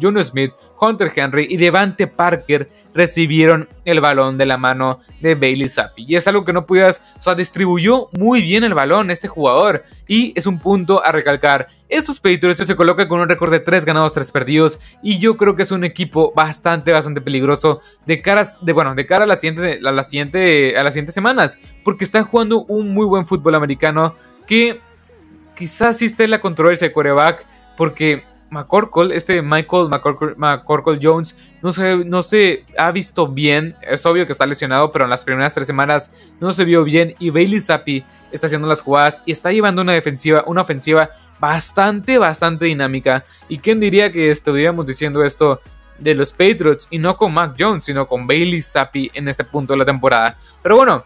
Juno 0.00 0.22
Smith, 0.22 0.52
Hunter 0.80 1.12
Henry 1.14 1.46
y 1.48 1.56
Devante 1.56 2.06
Parker 2.06 2.68
recibieron 2.94 3.68
el 3.84 4.00
balón 4.00 4.38
de 4.38 4.46
la 4.46 4.56
mano 4.56 5.00
de 5.20 5.34
Bailey 5.34 5.68
Zappi. 5.68 6.04
Y 6.06 6.16
es 6.16 6.28
algo 6.28 6.44
que 6.44 6.52
no 6.52 6.66
pudieras, 6.66 7.02
o 7.18 7.22
sea, 7.22 7.34
distribuyó 7.34 8.08
muy 8.12 8.42
bien 8.42 8.64
el 8.64 8.74
balón 8.74 9.10
este 9.10 9.28
jugador. 9.28 9.84
Y 10.06 10.32
es 10.36 10.46
un 10.46 10.58
punto 10.58 11.04
a 11.04 11.12
recalcar. 11.12 11.68
Estos 11.88 12.20
Patriots 12.20 12.66
se 12.66 12.76
colocan 12.76 13.08
con 13.08 13.20
un 13.20 13.28
récord 13.28 13.50
de 13.50 13.60
3 13.60 13.84
ganados, 13.84 14.12
3 14.12 14.30
perdidos. 14.32 14.78
Y 15.02 15.18
yo 15.18 15.36
creo 15.36 15.56
que 15.56 15.62
es 15.62 15.70
un 15.70 15.84
equipo 15.84 16.32
bastante, 16.34 16.92
bastante 16.92 17.20
peligroso 17.20 17.80
de 18.06 18.20
cara, 18.20 18.56
de, 18.60 18.72
bueno, 18.72 18.94
de 18.94 19.06
cara 19.06 19.24
a, 19.24 19.26
la 19.26 19.36
siguiente, 19.36 19.80
a, 19.86 19.92
la 19.92 20.02
siguiente, 20.04 20.76
a 20.76 20.82
las 20.82 20.94
siguientes 20.94 21.14
semanas. 21.14 21.58
Porque 21.84 22.04
están 22.04 22.24
jugando 22.24 22.64
un 22.64 22.92
muy 22.92 23.06
buen 23.06 23.24
fútbol 23.24 23.54
americano 23.54 24.14
que 24.48 24.80
quizás 25.54 25.98
sí 25.98 26.06
esté 26.06 26.26
la 26.26 26.40
controversia 26.40 26.88
de 26.88 26.92
coreback, 26.92 27.46
porque 27.76 28.24
McCorkle, 28.50 29.14
este 29.14 29.42
Michael 29.42 29.90
McCorkle, 30.36 30.98
Jones, 31.00 31.36
no 31.62 31.72
se, 31.72 31.96
no 31.98 32.22
se 32.22 32.64
ha 32.78 32.90
visto 32.90 33.28
bien. 33.28 33.76
Es 33.82 34.06
obvio 34.06 34.24
que 34.24 34.32
está 34.32 34.46
lesionado, 34.46 34.90
pero 34.90 35.04
en 35.04 35.10
las 35.10 35.22
primeras 35.22 35.52
tres 35.52 35.66
semanas 35.66 36.10
no 36.40 36.52
se 36.52 36.64
vio 36.64 36.82
bien. 36.82 37.14
Y 37.18 37.30
Bailey 37.30 37.60
Zappi 37.60 38.04
está 38.32 38.46
haciendo 38.46 38.66
las 38.66 38.80
jugadas 38.80 39.22
y 39.26 39.32
está 39.32 39.52
llevando 39.52 39.82
una 39.82 39.92
defensiva, 39.92 40.44
una 40.46 40.62
ofensiva 40.62 41.10
bastante, 41.38 42.16
bastante 42.16 42.64
dinámica. 42.64 43.24
¿Y 43.48 43.58
quién 43.58 43.80
diría 43.80 44.10
que 44.10 44.30
estuviéramos 44.30 44.86
diciendo 44.86 45.22
esto 45.22 45.60
de 45.98 46.14
los 46.14 46.30
Patriots 46.32 46.86
y 46.90 46.98
no 46.98 47.16
con 47.16 47.34
Mac 47.34 47.54
Jones, 47.58 47.84
sino 47.84 48.06
con 48.06 48.26
Bailey 48.26 48.62
Zappi 48.62 49.10
en 49.12 49.28
este 49.28 49.44
punto 49.44 49.74
de 49.74 49.78
la 49.80 49.84
temporada? 49.84 50.38
Pero 50.62 50.76
bueno, 50.76 51.04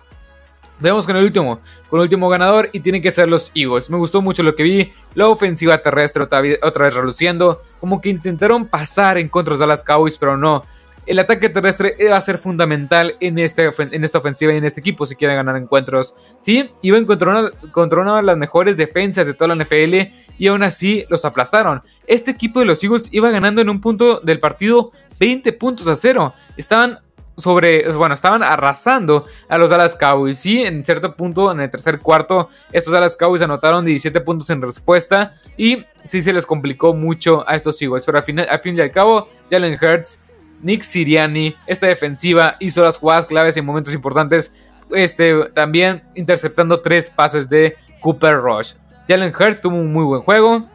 Veamos 0.82 1.06
con 1.06 1.14
el 1.16 1.24
último, 1.24 1.60
con 1.88 2.00
el 2.00 2.02
último 2.02 2.28
ganador 2.28 2.68
y 2.72 2.80
tienen 2.80 3.00
que 3.00 3.12
ser 3.12 3.28
los 3.28 3.52
Eagles. 3.54 3.88
Me 3.88 3.96
gustó 3.96 4.20
mucho 4.20 4.42
lo 4.42 4.56
que 4.56 4.64
vi, 4.64 4.92
la 5.14 5.28
ofensiva 5.28 5.78
terrestre 5.78 6.24
otra, 6.24 6.40
vez 6.40 6.94
reluciendo, 6.94 7.62
como 7.78 8.00
que 8.00 8.08
intentaron 8.08 8.66
pasar 8.66 9.16
en 9.16 9.28
contra 9.28 9.56
de 9.56 9.66
las 9.66 9.84
Cowboys, 9.84 10.18
pero 10.18 10.36
no. 10.36 10.64
El 11.06 11.18
ataque 11.20 11.48
terrestre 11.48 11.96
va 12.10 12.16
a 12.16 12.20
ser 12.20 12.38
fundamental 12.38 13.16
en, 13.20 13.38
este, 13.38 13.70
en 13.78 14.04
esta 14.04 14.18
ofensiva 14.18 14.52
y 14.52 14.56
en 14.56 14.64
este 14.64 14.80
equipo 14.80 15.06
si 15.06 15.14
quieren 15.14 15.36
ganar 15.36 15.56
encuentros. 15.56 16.14
Sí, 16.40 16.70
iban 16.82 17.04
contra 17.06 17.30
una, 17.30 17.50
contra 17.70 18.02
una 18.02 18.16
de 18.16 18.22
las 18.24 18.36
mejores 18.36 18.76
defensas 18.76 19.26
de 19.26 19.34
toda 19.34 19.54
la 19.54 19.64
NFL 19.64 20.12
y 20.38 20.46
aún 20.48 20.64
así 20.64 21.04
los 21.08 21.24
aplastaron. 21.24 21.82
Este 22.08 22.32
equipo 22.32 22.58
de 22.58 22.66
los 22.66 22.82
Eagles 22.82 23.08
iba 23.12 23.30
ganando 23.30 23.62
en 23.62 23.68
un 23.68 23.80
punto 23.80 24.20
del 24.20 24.40
partido 24.40 24.90
20 25.20 25.52
puntos 25.52 25.86
a 25.86 25.94
cero. 25.94 26.34
Estaban 26.56 26.98
sobre, 27.36 27.90
bueno, 27.92 28.14
estaban 28.14 28.42
arrasando 28.42 29.26
a 29.48 29.58
los 29.58 29.70
Dallas 29.70 29.96
Cowboys. 29.96 30.38
Sí, 30.38 30.62
en 30.62 30.84
cierto 30.84 31.16
punto, 31.16 31.50
en 31.50 31.60
el 31.60 31.70
tercer 31.70 32.00
cuarto, 32.00 32.48
estos 32.72 32.92
Dallas 32.92 33.16
Cowboys 33.16 33.42
anotaron 33.42 33.84
17 33.84 34.20
puntos 34.20 34.50
en 34.50 34.62
respuesta 34.62 35.34
y 35.56 35.84
sí 36.04 36.22
se 36.22 36.32
les 36.32 36.46
complicó 36.46 36.94
mucho 36.94 37.44
a 37.48 37.56
estos 37.56 37.80
Eagles. 37.80 38.04
Pero 38.04 38.18
al 38.18 38.24
fin, 38.24 38.40
al 38.40 38.60
fin 38.60 38.76
y 38.76 38.80
al 38.80 38.90
cabo, 38.90 39.28
Jalen 39.50 39.78
Hurts, 39.80 40.20
Nick 40.60 40.82
Siriani, 40.82 41.56
esta 41.66 41.86
defensiva 41.86 42.56
hizo 42.60 42.82
las 42.82 42.98
jugadas 42.98 43.26
claves 43.26 43.56
en 43.56 43.64
momentos 43.64 43.94
importantes. 43.94 44.52
Este, 44.90 45.46
también 45.54 46.02
interceptando 46.14 46.80
tres 46.80 47.10
pases 47.10 47.48
de 47.48 47.76
Cooper 48.00 48.36
Rush. 48.36 48.74
Jalen 49.08 49.32
Hurts 49.34 49.60
tuvo 49.60 49.76
un 49.76 49.92
muy 49.92 50.04
buen 50.04 50.22
juego. 50.22 50.68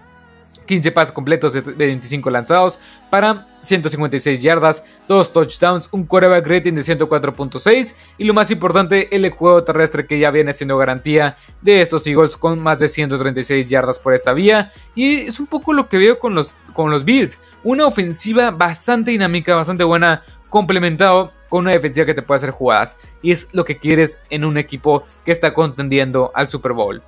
15 0.68 0.92
pases 0.92 1.12
completos 1.12 1.54
de 1.54 1.62
25 1.62 2.30
lanzados 2.30 2.80
para 3.10 3.48
156 3.62 4.42
yardas, 4.42 4.84
2 5.08 5.34
touchdowns, 5.34 5.90
un 5.92 6.06
coreback 6.06 6.46
rating 6.46 6.74
de 6.74 6.82
104.6 6.82 7.96
y 8.18 8.26
lo 8.26 8.34
más 8.34 8.52
importante, 8.52 9.16
el 9.16 9.30
juego 9.32 9.64
terrestre 9.64 10.06
que 10.06 10.20
ya 10.20 10.32
viene 10.32 10.54
siendo 10.54 10.78
garantía 10.78 11.38
de 11.62 11.82
estos 11.82 12.06
Eagles 12.06 12.38
con 12.38 12.60
más 12.60 12.80
de 12.80 12.88
136 12.88 13.70
yardas 13.70 14.00
por 14.00 14.14
esta 14.14 14.34
vía. 14.34 14.72
Y 14.96 15.22
es 15.22 15.40
un 15.40 15.48
poco 15.48 15.74
lo 15.74 15.90
que 15.90 15.98
veo 15.98 16.20
con 16.20 16.36
los, 16.36 16.56
con 16.74 16.92
los 16.92 17.04
Bills, 17.06 17.40
una 17.64 17.86
ofensiva 17.86 18.52
bastante 18.52 19.12
dinámica, 19.12 19.56
bastante 19.56 19.84
buena, 19.84 20.24
complementado 20.50 21.32
con 21.50 21.62
una 21.62 21.72
defensiva 21.72 22.06
que 22.06 22.14
te 22.14 22.22
puede 22.22 22.38
hacer 22.38 22.51
jugadas. 22.51 22.98
Y 23.22 23.32
es 23.32 23.48
lo 23.53 23.66
que 23.66 23.77
quieres 23.77 24.20
en 24.30 24.46
un 24.46 24.58
equipo 24.58 25.03
que 25.25 25.32
está 25.32 25.53
contendiendo 25.53 26.32
al 26.36 26.50
Super 26.50 26.74
Bowl. 26.74 27.01